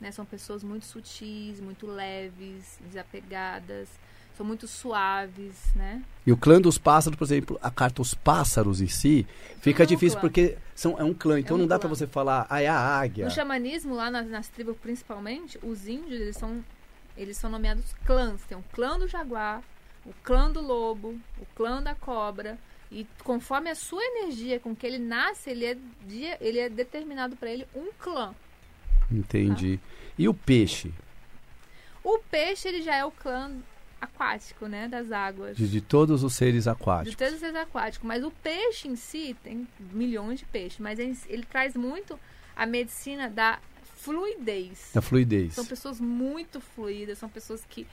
né? 0.00 0.10
São 0.10 0.24
pessoas 0.24 0.64
muito 0.64 0.86
sutis, 0.86 1.60
muito 1.60 1.86
leves, 1.86 2.78
desapegadas, 2.86 3.90
são 4.34 4.46
muito 4.46 4.66
suaves, 4.66 5.74
né? 5.74 6.02
E 6.26 6.32
o 6.32 6.38
clã 6.38 6.58
dos 6.58 6.78
pássaros, 6.78 7.18
por 7.18 7.24
exemplo, 7.24 7.58
a 7.60 7.70
carta 7.70 8.00
Os 8.00 8.14
Pássaros 8.14 8.80
em 8.80 8.86
si, 8.88 9.26
fica 9.60 9.82
É 9.82 9.84
um 9.84 9.86
difícil 9.86 10.18
clã. 10.18 10.20
porque 10.30 10.56
são, 10.74 10.98
é 10.98 11.04
um 11.04 11.12
clã. 11.12 11.38
Então 11.38 11.58
um 11.58 11.60
não 11.60 11.66
dá 11.66 11.78
pra 11.78 11.88
você 11.88 12.06
falar, 12.06 12.46
ah, 12.48 12.62
é 12.62 12.66
a 12.66 12.78
águia. 12.78 13.26
No 13.26 13.30
xamanismo, 13.30 13.94
lá 13.94 14.10
nas, 14.10 14.26
nas 14.26 14.48
tribos 14.48 14.74
principalmente, 14.78 15.58
os 15.62 15.86
índios, 15.86 16.18
eles 16.18 16.36
são, 16.38 16.64
eles 17.14 17.36
são 17.36 17.50
nomeados 17.50 17.84
clãs. 18.06 18.40
Tem 18.48 18.56
o 18.56 18.64
clã 18.72 18.98
do 18.98 19.06
jaguar, 19.06 19.62
o 20.08 20.14
clã 20.22 20.50
do 20.50 20.60
lobo, 20.60 21.18
o 21.40 21.46
clã 21.54 21.82
da 21.82 21.94
cobra. 21.94 22.58
E 22.90 23.06
conforme 23.22 23.68
a 23.68 23.74
sua 23.74 24.02
energia 24.02 24.58
com 24.58 24.74
que 24.74 24.86
ele 24.86 24.98
nasce, 24.98 25.50
ele 25.50 25.66
é, 25.66 25.74
de- 26.06 26.36
ele 26.40 26.58
é 26.58 26.68
determinado 26.70 27.36
para 27.36 27.50
ele 27.50 27.66
um 27.74 27.92
clã. 27.98 28.34
Entendi. 29.10 29.78
E 30.18 30.26
o 30.28 30.34
peixe? 30.34 30.92
O 32.02 32.18
peixe, 32.30 32.68
ele 32.68 32.82
já 32.82 32.94
é 32.96 33.04
o 33.04 33.10
clã 33.10 33.52
aquático, 34.00 34.66
né? 34.66 34.88
Das 34.88 35.12
águas. 35.12 35.56
De, 35.56 35.68
de 35.68 35.80
todos 35.80 36.22
os 36.22 36.32
seres 36.34 36.64
De 36.64 36.70
aquáticos. 36.70 37.16
todos 37.16 37.34
os 37.34 37.40
seres 37.40 37.56
aquáticos. 37.56 38.06
Mas 38.06 38.24
o 38.24 38.30
peixe 38.30 38.88
em 38.88 38.96
si, 38.96 39.36
tem 39.42 39.66
milhões 39.92 40.38
de 40.38 40.44
peixes, 40.46 40.78
mas 40.78 40.98
ele, 40.98 41.16
ele 41.28 41.44
traz 41.44 41.74
muito 41.74 42.18
a 42.56 42.64
medicina 42.64 43.28
da 43.28 43.58
fluidez. 43.96 44.90
Da 44.94 45.02
fluidez. 45.02 45.54
São 45.54 45.66
pessoas 45.66 46.00
muito 46.00 46.60
fluídas, 46.60 47.18
são 47.18 47.28
pessoas 47.28 47.64
que, 47.68 47.86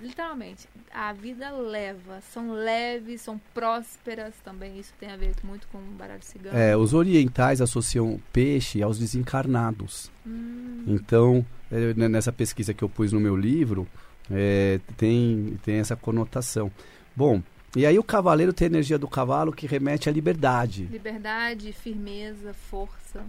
literalmente, 0.00 0.68
a 0.92 1.12
vida 1.12 1.50
leva. 1.50 2.20
São 2.20 2.52
leves, 2.52 3.20
são 3.20 3.40
prósperas 3.52 4.34
também. 4.44 4.78
Isso 4.78 4.92
tem 4.98 5.10
a 5.10 5.16
ver 5.16 5.32
muito 5.42 5.66
com 5.68 5.78
o 5.78 5.90
baralho 5.98 6.22
cigano. 6.22 6.56
É, 6.58 6.76
os 6.76 6.92
orientais 6.94 7.60
associam 7.60 8.20
peixe 8.32 8.82
aos 8.82 8.98
desencarnados. 8.98 10.10
Hum, 10.26 10.84
Então, 10.86 11.44
é, 11.70 11.94
né, 11.94 12.08
nessa 12.08 12.32
pesquisa 12.32 12.72
que 12.74 12.82
eu 12.84 12.88
pus 12.88 13.12
no 13.12 13.20
meu 13.20 13.36
livro, 13.36 13.86
é, 14.30 14.80
tem, 14.96 15.58
tem 15.64 15.76
essa 15.76 15.96
conotação. 15.96 16.70
Bom, 17.16 17.42
e 17.76 17.84
aí 17.84 17.98
o 17.98 18.04
cavaleiro 18.04 18.52
tem 18.52 18.66
a 18.66 18.70
energia 18.70 18.98
do 18.98 19.08
cavalo 19.08 19.52
que 19.52 19.66
remete 19.66 20.08
à 20.08 20.12
liberdade. 20.12 20.84
liberdade, 20.84 21.72
firmeza, 21.72 22.54
força. 22.54 23.24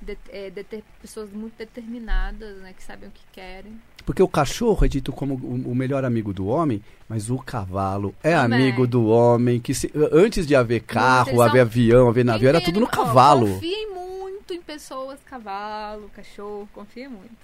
De, 0.00 0.16
é, 0.28 0.50
deter- 0.50 0.84
pessoas 1.00 1.30
muito 1.32 1.54
determinadas, 1.56 2.58
né? 2.58 2.72
Que 2.76 2.82
sabem 2.82 3.08
o 3.08 3.12
que 3.12 3.22
querem. 3.32 3.80
Porque 4.04 4.22
o 4.22 4.28
cachorro 4.28 4.84
é 4.84 4.88
dito 4.88 5.10
como 5.12 5.34
o, 5.34 5.70
o 5.72 5.74
melhor 5.74 6.04
amigo 6.04 6.32
do 6.32 6.46
homem, 6.46 6.82
mas 7.08 7.30
o 7.30 7.38
cavalo 7.38 8.14
é 8.22 8.34
Também. 8.36 8.60
amigo 8.60 8.86
do 8.86 9.06
homem. 9.06 9.58
que 9.58 9.74
se- 9.74 9.90
Antes 10.12 10.46
de 10.46 10.54
haver 10.54 10.80
carro, 10.80 11.40
haver 11.40 11.60
avião, 11.62 12.08
haver 12.08 12.24
navio, 12.24 12.48
era 12.48 12.60
tudo 12.60 12.78
no 12.78 12.86
cavalo. 12.86 13.48
confiem 13.54 13.90
muito 13.90 14.52
em 14.52 14.60
pessoas, 14.60 15.18
cavalo, 15.24 16.10
cachorro, 16.14 16.68
confia 16.72 17.08
muito. 17.08 17.34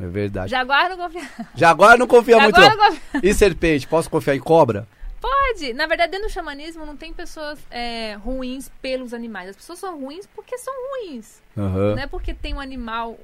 É 0.00 0.06
verdade. 0.06 0.50
Jaguar 0.50 0.88
não 0.90 0.96
confia. 0.96 1.28
Jaguar 1.54 1.98
não 1.98 2.06
confia 2.06 2.38
muito. 2.38 2.60
Jaguar 2.60 2.76
não. 2.76 2.84
não 2.94 3.00
confia. 3.00 3.20
E 3.30 3.34
serpente, 3.34 3.86
posso 3.88 4.08
confiar 4.08 4.36
em 4.36 4.40
cobra? 4.40 4.86
Pode. 5.20 5.72
Na 5.74 5.86
verdade, 5.86 6.12
dentro 6.12 6.28
do 6.28 6.32
xamanismo 6.32 6.86
não 6.86 6.96
tem 6.96 7.12
pessoas 7.12 7.58
é, 7.70 8.14
ruins 8.14 8.70
pelos 8.80 9.12
animais. 9.12 9.50
As 9.50 9.56
pessoas 9.56 9.78
são 9.78 9.98
ruins 9.98 10.26
porque 10.34 10.56
são 10.58 10.72
ruins. 11.02 11.44
Aham. 11.56 11.94
Não 11.94 12.02
é 12.02 12.06
porque 12.06 12.34
tem 12.34 12.54
um 12.54 12.60
animal 12.60 13.18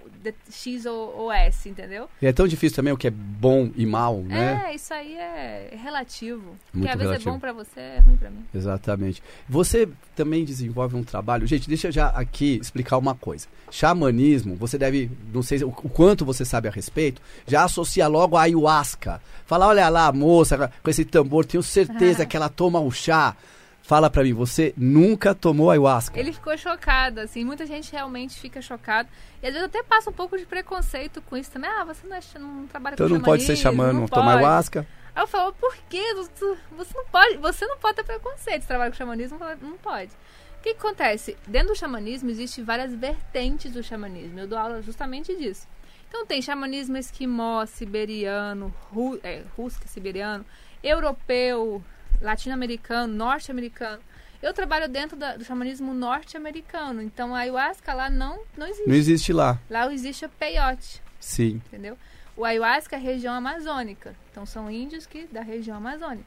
X 0.51 0.87
ou, 0.87 1.17
ou 1.17 1.33
S, 1.33 1.69
entendeu? 1.69 2.09
E 2.21 2.27
é 2.27 2.33
tão 2.33 2.49
difícil 2.49 2.77
também 2.77 2.93
o 2.93 2.97
que 2.97 3.07
é 3.07 3.11
bom 3.11 3.71
e 3.77 3.85
mal, 3.85 4.19
né? 4.19 4.69
É, 4.69 4.75
isso 4.75 4.95
aí 4.95 5.17
é 5.17 5.77
relativo. 5.83 6.43
Muito 6.43 6.59
Porque 6.73 6.89
às 6.89 6.95
vezes 6.95 7.11
relativo. 7.11 7.29
é 7.29 7.33
bom 7.33 7.39
pra 7.39 7.53
você, 7.53 7.81
é 7.81 7.99
ruim 7.99 8.17
pra 8.17 8.31
mim. 8.31 8.45
Exatamente. 8.55 9.23
Você 9.49 9.89
também 10.17 10.45
desenvolve 10.45 10.97
um 10.97 11.05
trabalho. 11.05 11.47
Gente, 11.47 11.69
deixa 11.69 11.89
eu 11.89 11.93
já 11.93 12.09
aqui 12.09 12.59
explicar 12.61 12.97
uma 12.97 13.15
coisa. 13.15 13.47
Xamanismo, 13.71 14.57
você 14.57 14.79
deve, 14.79 15.11
não 15.33 15.43
sei 15.43 15.63
o, 15.63 15.69
o 15.69 15.89
quanto 15.89 16.25
você 16.25 16.45
sabe 16.45 16.69
a 16.69 16.71
respeito, 16.71 17.21
já 17.47 17.65
associa 17.65 18.07
logo 18.09 18.37
a 18.37 18.43
ayahuasca. 18.43 19.21
Fala, 19.45 19.67
olha 19.67 19.89
lá, 19.89 20.11
moça 20.13 20.71
com 20.83 20.91
esse 20.91 21.05
tambor, 21.05 21.45
tenho 21.45 21.63
certeza 21.63 22.25
que 22.27 22.37
ela 22.37 22.49
toma 22.49 22.81
o 22.81 22.91
chá. 22.91 23.37
Fala 23.83 24.09
pra 24.09 24.23
mim, 24.23 24.33
você 24.33 24.73
nunca 24.77 25.35
tomou 25.35 25.71
ayahuasca? 25.71 26.19
Ele 26.19 26.33
ficou 26.33 26.57
chocado, 26.57 27.21
assim. 27.21 27.45
Muita 27.45 27.67
gente 27.67 27.91
realmente 27.93 28.39
fica 28.39 28.63
chocado. 28.63 29.09
E 29.43 29.47
às 29.47 29.53
vezes 29.53 29.67
até 29.69 29.83
passa 29.83 30.09
um 30.09 30.13
pouco 30.13 30.39
de 30.39 30.47
preconceito 30.47 31.21
com 31.23 31.37
isso 31.37 31.51
também. 31.51 31.69
Ah, 31.69 31.85
você 31.85 32.07
não, 32.07 32.17
é, 32.17 32.21
não 32.39 32.67
trabalha 32.69 32.95
Então 32.95 33.09
com 33.09 33.15
não 33.15 33.21
pode 33.21 33.43
ser 33.43 33.57
xamã, 33.57 33.93
não 33.93 34.07
tomar 34.07 34.37
ayahuasca? 34.39 34.87
Aí 35.15 35.23
eu 35.23 35.27
falo, 35.27 35.53
por 35.55 35.75
quê? 35.91 36.15
Você- 36.15 36.57
Você 36.77 36.95
não 36.97 37.05
pode, 37.07 37.37
você 37.39 37.67
não 37.67 37.77
pode 37.79 37.97
ter 37.97 38.05
preconceito. 38.05 38.63
Você 38.63 38.69
trabalha 38.69 38.91
com 38.91 38.97
xamanismo, 38.97 39.39
não 39.61 39.77
pode. 39.79 40.13
O 40.59 40.63
que, 40.63 40.75
que 40.75 40.79
acontece? 40.79 41.37
Dentro 41.47 41.69
do 41.75 41.77
xamanismo 41.77 42.31
existem 42.31 42.63
várias 42.65 42.95
vertentes 42.95 43.73
do 43.73 43.83
xamanismo. 43.83 44.39
Eu 44.39 44.47
dou 44.47 44.57
aula 44.59 44.81
justamente 44.81 45.37
disso. 45.37 45.67
Então 46.09 46.25
tem 46.25 46.41
xamanismo 46.41 46.97
esquimó, 46.97 47.67
siberiano, 47.67 48.73
ru, 48.93 49.19
é, 49.25 49.43
russo, 49.57 49.81
siberiano, 49.87 50.47
europeu, 50.85 51.83
latino-americano, 52.23 53.13
norte-americano. 53.13 54.03
Eu 54.41 54.53
trabalho 54.55 54.89
dentro 54.89 55.17
da- 55.17 55.37
do 55.37 55.45
xamanismo 55.45 55.93
norte-americano. 55.95 57.03
Então 57.03 57.35
a 57.35 57.41
ayahuasca 57.41 57.93
lá 57.95 58.09
não, 58.11 58.41
não 58.57 58.67
existe. 58.67 58.89
Não 58.89 58.95
existe 58.95 59.33
lá. 59.33 59.59
Lá 59.71 59.93
existe 59.93 60.25
o 60.25 60.29
peyote 60.29 61.03
Sim. 61.21 61.61
entendeu? 61.67 61.97
O 62.37 62.45
ayahuasca 62.45 62.97
é 62.97 62.99
a 62.99 63.03
região 63.03 63.35
amazônica. 63.35 64.17
Então 64.31 64.45
são 64.47 64.71
índios 64.71 65.07
que 65.07 65.27
da 65.27 65.43
região 65.43 65.77
amazônica. 65.77 66.27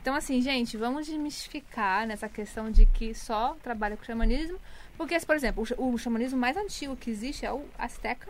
Então 0.00 0.14
assim, 0.14 0.40
gente, 0.40 0.76
vamos 0.76 1.06
desmistificar 1.06 2.06
nessa 2.06 2.28
questão 2.28 2.70
de 2.70 2.86
que 2.86 3.14
só 3.14 3.54
trabalha 3.62 3.96
com 3.96 4.02
xamanismo, 4.02 4.58
porque 4.96 5.18
por 5.20 5.36
exemplo, 5.36 5.64
o 5.78 5.92
o 5.92 5.98
xamanismo 5.98 6.38
mais 6.38 6.56
antigo 6.56 6.96
que 6.96 7.10
existe 7.10 7.46
é 7.46 7.52
o 7.52 7.64
asteca 7.78 8.28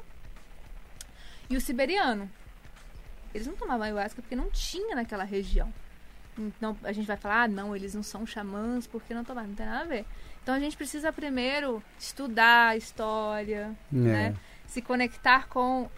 e 1.48 1.56
o 1.56 1.60
siberiano. 1.60 2.30
Eles 3.34 3.46
não 3.46 3.54
tomavam 3.54 3.84
ayahuasca 3.84 4.20
porque 4.20 4.36
não 4.36 4.50
tinha 4.50 4.94
naquela 4.94 5.24
região. 5.24 5.72
Então 6.38 6.76
a 6.82 6.92
gente 6.92 7.06
vai 7.06 7.16
falar, 7.16 7.42
ah, 7.42 7.48
não, 7.48 7.74
eles 7.76 7.94
não 7.94 8.02
são 8.02 8.26
xamãs 8.26 8.86
porque 8.86 9.12
não 9.14 9.24
tomavam, 9.24 9.50
não 9.50 9.56
tem 9.56 9.66
nada 9.66 9.80
a 9.80 9.84
ver. 9.88 10.06
Então 10.42 10.54
a 10.54 10.58
gente 10.58 10.76
precisa 10.76 11.12
primeiro 11.12 11.82
estudar 11.98 12.68
a 12.68 12.76
história, 12.76 13.70
É. 13.92 13.96
né? 13.96 14.36
se 14.66 14.80
conectar 14.80 15.48
com 15.48 15.90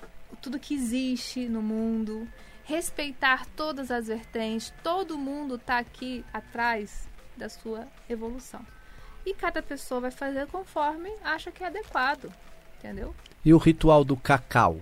tudo 0.42 0.58
que 0.58 0.74
existe 0.74 1.48
no 1.48 1.62
mundo, 1.62 2.26
respeitar 2.64 3.46
todas 3.54 3.90
as 3.90 4.08
vertentes, 4.08 4.74
todo 4.82 5.16
mundo 5.16 5.54
está 5.54 5.78
aqui 5.78 6.24
atrás 6.32 7.08
da 7.36 7.48
sua 7.48 7.86
evolução. 8.08 8.64
E 9.24 9.32
cada 9.32 9.62
pessoa 9.62 10.00
vai 10.00 10.10
fazer 10.10 10.46
conforme 10.48 11.10
acha 11.22 11.52
que 11.52 11.62
é 11.62 11.68
adequado, 11.68 12.32
entendeu? 12.78 13.14
E 13.44 13.54
o 13.54 13.58
ritual 13.58 14.04
do 14.04 14.16
cacau? 14.16 14.80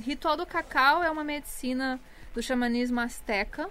Ritual 0.00 0.36
do 0.36 0.46
cacau 0.46 1.02
é 1.02 1.10
uma 1.10 1.24
medicina 1.24 1.98
do 2.32 2.40
xamanismo 2.42 3.00
asteca, 3.00 3.68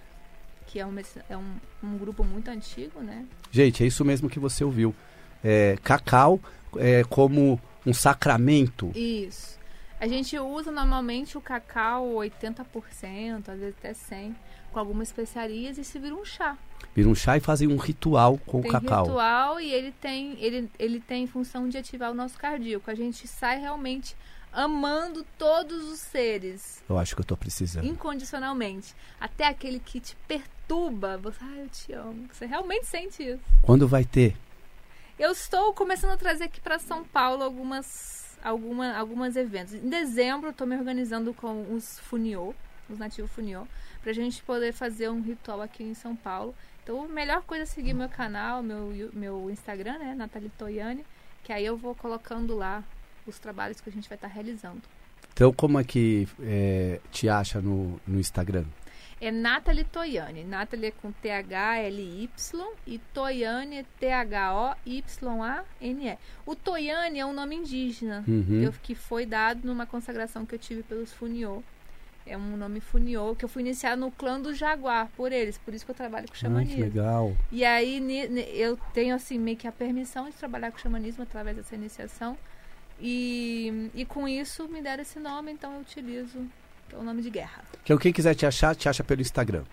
que 0.70 0.80
é, 0.80 0.86
uma, 0.86 1.02
é 1.28 1.36
um, 1.36 1.56
um 1.84 1.98
grupo 1.98 2.24
muito 2.24 2.48
antigo, 2.52 3.02
né? 3.02 3.26
Gente, 3.52 3.84
é 3.84 3.88
isso 3.88 4.06
mesmo 4.06 4.30
que 4.30 4.38
você 4.38 4.64
ouviu. 4.64 4.94
É, 5.44 5.76
cacau 5.84 6.40
é 6.78 7.04
como 7.10 7.60
um 7.84 7.92
sacramento. 7.92 8.92
Isso. 8.96 9.58
A 10.00 10.08
gente 10.08 10.38
usa 10.38 10.72
normalmente 10.72 11.40
o 11.40 11.42
cacau 11.42 12.14
80%, 12.18 13.50
às 13.50 13.60
vezes 13.60 13.76
até 13.80 13.94
100%, 13.94 14.36
com 14.72 14.80
algumas 14.80 15.08
especiarias 15.08 15.80
e 15.80 15.84
se 15.84 15.98
vira 15.98 16.14
um 16.14 16.24
chá. 16.24 16.56
Vira 16.96 17.10
um 17.10 17.16
chá 17.16 17.36
e 17.36 17.40
fazem 17.40 17.68
um 17.68 17.78
ritual 17.78 18.38
com 18.46 18.62
tem 18.62 18.70
o 18.70 18.72
cacau. 18.72 19.06
ritual 19.06 19.60
e 19.60 19.74
ele 19.74 19.92
tem, 19.92 20.38
ele, 20.40 20.70
ele 20.78 21.00
tem 21.00 21.26
função 21.26 21.68
de 21.68 21.80
ativar 21.80 22.12
o 22.12 22.14
nosso 22.14 22.38
cardíaco. 22.38 22.92
A 22.92 22.96
gente 22.96 23.28
sai 23.28 23.60
realmente 23.60 24.16
amando 24.52 25.26
todos 25.38 25.92
os 25.92 26.00
seres, 26.00 26.84
Eu 26.90 26.98
acho 26.98 27.16
que 27.16 27.22
eu 27.22 27.26
tô 27.26 27.38
precisando. 27.38 27.86
incondicionalmente. 27.86 28.96
Até 29.20 29.46
aquele 29.48 29.80
que 29.80 30.00
te 30.00 30.16
perturba, 30.28 31.18
você, 31.18 31.38
ah, 31.42 31.58
eu 31.58 31.70
te 31.70 31.94
amo. 31.94 32.28
Você 32.32 32.46
realmente 32.46 32.86
sente 32.88 33.24
isso. 33.24 33.42
Quando 33.62 33.88
vai 33.88 34.04
ter? 34.04 34.36
Eu 35.18 35.32
estou 35.32 35.74
começando 35.74 36.12
a 36.12 36.18
trazer 36.18 36.46
aqui 36.46 36.62
para 36.62 36.80
São 36.80 37.04
Paulo 37.04 37.44
algumas, 37.44 38.38
alguma, 38.44 38.94
algumas 38.96 39.36
eventos. 39.36 39.74
Em 39.74 39.90
dezembro, 39.90 40.48
eu 40.48 40.52
estou 40.52 40.66
me 40.66 40.76
organizando 40.78 41.34
com 41.34 41.74
os 41.74 42.00
Funiô, 42.00 42.56
os 42.90 42.98
nativos 42.98 43.30
Funiô, 43.32 43.68
para 44.02 44.12
a 44.12 44.16
gente 44.16 44.42
poder 44.44 44.72
fazer 44.74 45.10
um 45.10 45.22
ritual 45.22 45.62
aqui 45.62 45.84
em 45.84 45.94
São 45.94 46.16
Paulo. 46.16 46.56
Então, 46.84 47.04
a 47.04 47.08
melhor 47.08 47.44
coisa 47.44 47.64
é 47.64 47.66
seguir 47.66 47.94
meu 47.94 48.10
canal, 48.10 48.64
meu, 48.64 49.12
meu 49.14 49.50
Instagram, 49.52 50.00
né, 50.00 50.16
Nathalie 50.16 50.50
Toiane, 50.58 51.06
que 51.44 51.52
aí 51.54 51.66
eu 51.66 51.78
vou 51.78 51.94
colocando 51.94 52.56
lá 52.56 52.84
os 53.30 53.40
trabalhos 53.40 53.80
que 53.82 53.90
a 53.90 53.94
gente 53.94 54.08
vai 54.10 54.16
estar 54.16 54.28
realizando. 54.28 54.82
Então, 55.34 55.54
como 55.54 55.80
é 55.80 55.84
que 55.84 56.28
é, 56.42 57.00
te 57.12 57.30
acha 57.30 57.62
no, 57.62 58.00
no 58.08 58.20
Instagram? 58.20 58.66
É 59.22 59.32
Nathalie 59.32 59.84
Toiane. 59.84 60.44
Nathalie 60.46 60.88
é 60.88 60.92
com 60.92 61.12
T-H-L-Y 61.12 62.30
e 62.88 62.98
Toiane 63.14 63.78
é 63.80 63.86
T-H-O-Y-A-N-E. 64.88 66.18
O 66.46 66.56
Toiane 66.56 67.20
é 67.20 67.26
um 67.26 67.34
nome 67.34 67.56
indígena 67.58 68.24
Uhum. 68.28 68.62
eu- 68.64 68.74
que 68.84 68.96
foi 68.96 69.26
dado 69.26 69.66
numa 69.66 69.86
consagração 69.86 70.46
que 70.46 70.56
eu 70.56 70.60
tive 70.60 70.84
pelos 70.84 71.12
Funiô. 71.14 71.62
É 72.26 72.38
um 72.38 72.56
nome 72.58 72.80
Funiô, 72.80 73.36
que 73.36 73.44
eu 73.44 73.50
fui 73.50 73.62
iniciar 73.64 73.98
no 73.98 74.12
clã 74.12 74.40
do 74.40 74.54
Jaguar, 74.54 75.10
por 75.18 75.32
eles. 75.32 75.58
Por 75.58 75.74
isso 75.74 75.84
que 75.84 75.92
eu 75.92 75.96
trabalho 75.96 76.28
com 76.28 76.34
Ah, 76.34 76.36
que 76.36 76.40
xamanismo. 76.40 76.82
legal. 76.84 77.36
E 77.52 77.66
aí 77.66 78.00
eu 78.54 78.78
tenho 78.94 79.16
assim 79.16 79.40
meio 79.40 79.58
que 79.58 79.68
a 79.68 79.72
permissão 79.72 80.30
de 80.30 80.36
trabalhar 80.36 80.72
com 80.72 80.78
xamanismo 80.78 81.24
através 81.24 81.58
dessa 81.58 81.74
iniciação. 81.76 82.38
E, 83.02 83.90
e 83.94 84.06
com 84.06 84.28
isso 84.28 84.68
me 84.68 84.82
deram 84.82 85.02
esse 85.02 85.20
nome, 85.20 85.52
então 85.52 85.74
eu 85.74 85.82
utilizo, 85.82 86.40
que 86.88 86.96
é 86.96 86.98
o 86.98 87.04
nome 87.04 87.22
de 87.22 87.30
guerra. 87.30 87.64
Então 87.84 87.98
quem 87.98 88.12
quiser 88.12 88.36
te 88.36 88.46
achar, 88.46 88.76
te 88.76 88.90
acha 88.90 89.04
pelo 89.04 89.22
Instagram. 89.22 89.64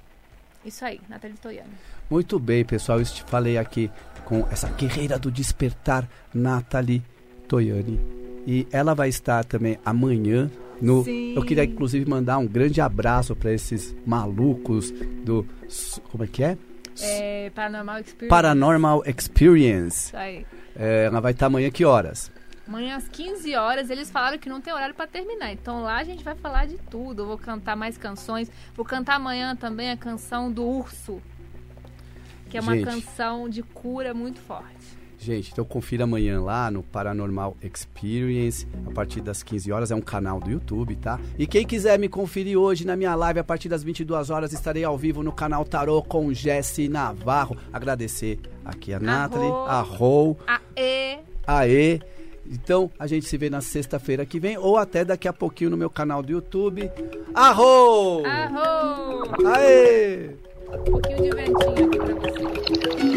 Isso 0.65 0.85
aí, 0.85 1.01
Nathalie 1.09 1.37
Toiani. 1.37 1.71
Muito 2.11 2.39
bem, 2.39 2.65
pessoal. 2.65 2.99
Eu 2.99 3.05
te 3.05 3.23
falei 3.25 3.57
aqui 3.57 3.91
com 4.25 4.47
essa 4.51 4.69
guerreira 4.71 5.19
do 5.19 5.31
despertar, 5.31 6.09
Nathalie 6.35 7.03
Toiani. 7.49 8.01
E 8.47 8.67
ela 8.73 8.95
vai 8.95 9.09
estar 9.09 9.45
também 9.45 9.79
amanhã 9.85 10.51
no. 10.81 11.05
Eu 11.35 11.45
queria 11.45 11.65
inclusive 11.65 12.09
mandar 12.09 12.39
um 12.39 12.47
grande 12.47 12.81
abraço 12.81 13.35
para 13.35 13.53
esses 13.53 13.95
malucos 14.05 14.93
do. 15.25 15.47
Como 16.11 16.25
é 16.25 16.27
que 16.27 16.43
é? 16.43 16.59
É, 17.01 17.51
Paranormal 17.51 18.01
Experience. 18.01 18.29
Paranormal 18.29 19.03
Experience. 19.07 20.07
Isso 20.07 20.17
aí. 20.17 20.47
É, 20.75 21.05
ela 21.05 21.21
vai 21.21 21.33
estar 21.33 21.47
amanhã 21.47 21.71
que 21.71 21.85
horas? 21.85 22.31
Amanhã 22.67 22.97
às 22.97 23.09
15 23.09 23.55
horas, 23.55 23.91
eles 23.91 24.11
falaram 24.11 24.39
que 24.39 24.49
não 24.49 24.61
tem 24.61 24.73
horário 24.73 24.95
para 24.95 25.07
terminar. 25.07 25.53
Então 25.53 25.83
lá 25.83 25.99
a 25.99 26.05
gente 26.05 26.25
vai 26.25 26.35
falar 26.35 26.67
de 26.67 26.79
tudo. 26.79 27.23
Eu 27.23 27.27
vou 27.27 27.39
cantar 27.39 27.77
mais 27.77 27.97
canções. 27.97 28.51
Vou 28.75 28.85
cantar 28.85 29.17
amanhã 29.17 29.55
também 29.55 29.91
a 29.91 29.97
canção 29.97 30.51
do 30.51 30.65
Urso. 30.65 31.23
Que 32.51 32.59
é 32.59 32.61
uma 32.61 32.77
Gente. 32.77 32.87
canção 32.87 33.49
de 33.49 33.63
cura 33.63 34.13
muito 34.13 34.41
forte. 34.41 34.97
Gente, 35.19 35.51
então 35.51 35.65
confira 35.65 36.05
amanhã 36.05 36.41
lá 36.41 36.71
no 36.71 36.83
Paranormal 36.83 37.57
Experience, 37.63 38.69
a 38.87 38.91
partir 38.93 39.21
das 39.21 39.43
15 39.43 39.73
horas, 39.73 39.91
é 39.91 39.95
um 39.95 40.01
canal 40.01 40.39
do 40.39 40.51
YouTube, 40.51 40.95
tá? 40.97 41.19
E 41.39 41.47
quem 41.47 41.67
quiser 41.67 41.99
me 41.99 42.09
conferir 42.09 42.57
hoje 42.59 42.87
na 42.87 42.95
minha 42.95 43.15
live, 43.15 43.41
a 43.41 43.45
partir 43.45 43.69
das 43.69 43.83
22 43.83 44.29
horas, 44.31 44.53
estarei 44.53 44.85
ao 44.85 44.97
vivo 44.97 45.23
no 45.23 45.33
canal 45.33 45.65
Tarô 45.65 46.03
com 46.03 46.33
Jesse 46.33 46.89
Navarro. 46.89 47.57
Agradecer 47.73 48.39
aqui 48.65 48.93
a 48.93 49.01
Nathalie, 49.01 49.51
a 49.67 49.81
Rô, 49.81 50.37
Aê! 50.47 51.19
Aê. 51.47 52.01
Então, 52.51 52.91
a 52.99 53.07
gente 53.07 53.27
se 53.27 53.37
vê 53.37 53.51
na 53.51 53.61
sexta-feira 53.61 54.25
que 54.27 54.39
vem, 54.39 54.57
ou 54.59 54.77
até 54.77 55.05
daqui 55.05 55.29
a 55.29 55.33
pouquinho 55.33 55.71
no 55.71 55.77
meu 55.77 55.91
canal 55.91 56.23
do 56.23 56.33
YouTube. 56.33 56.91
Arro! 57.35 58.25
Arro! 58.25 59.47
Aê! 59.47 60.31
Um 60.73 60.85
pouquinho 60.85 61.23
de 61.23 61.31
ventinho 61.31 61.87
aqui 61.87 61.99
pra 61.99 62.15
você. 62.15 63.16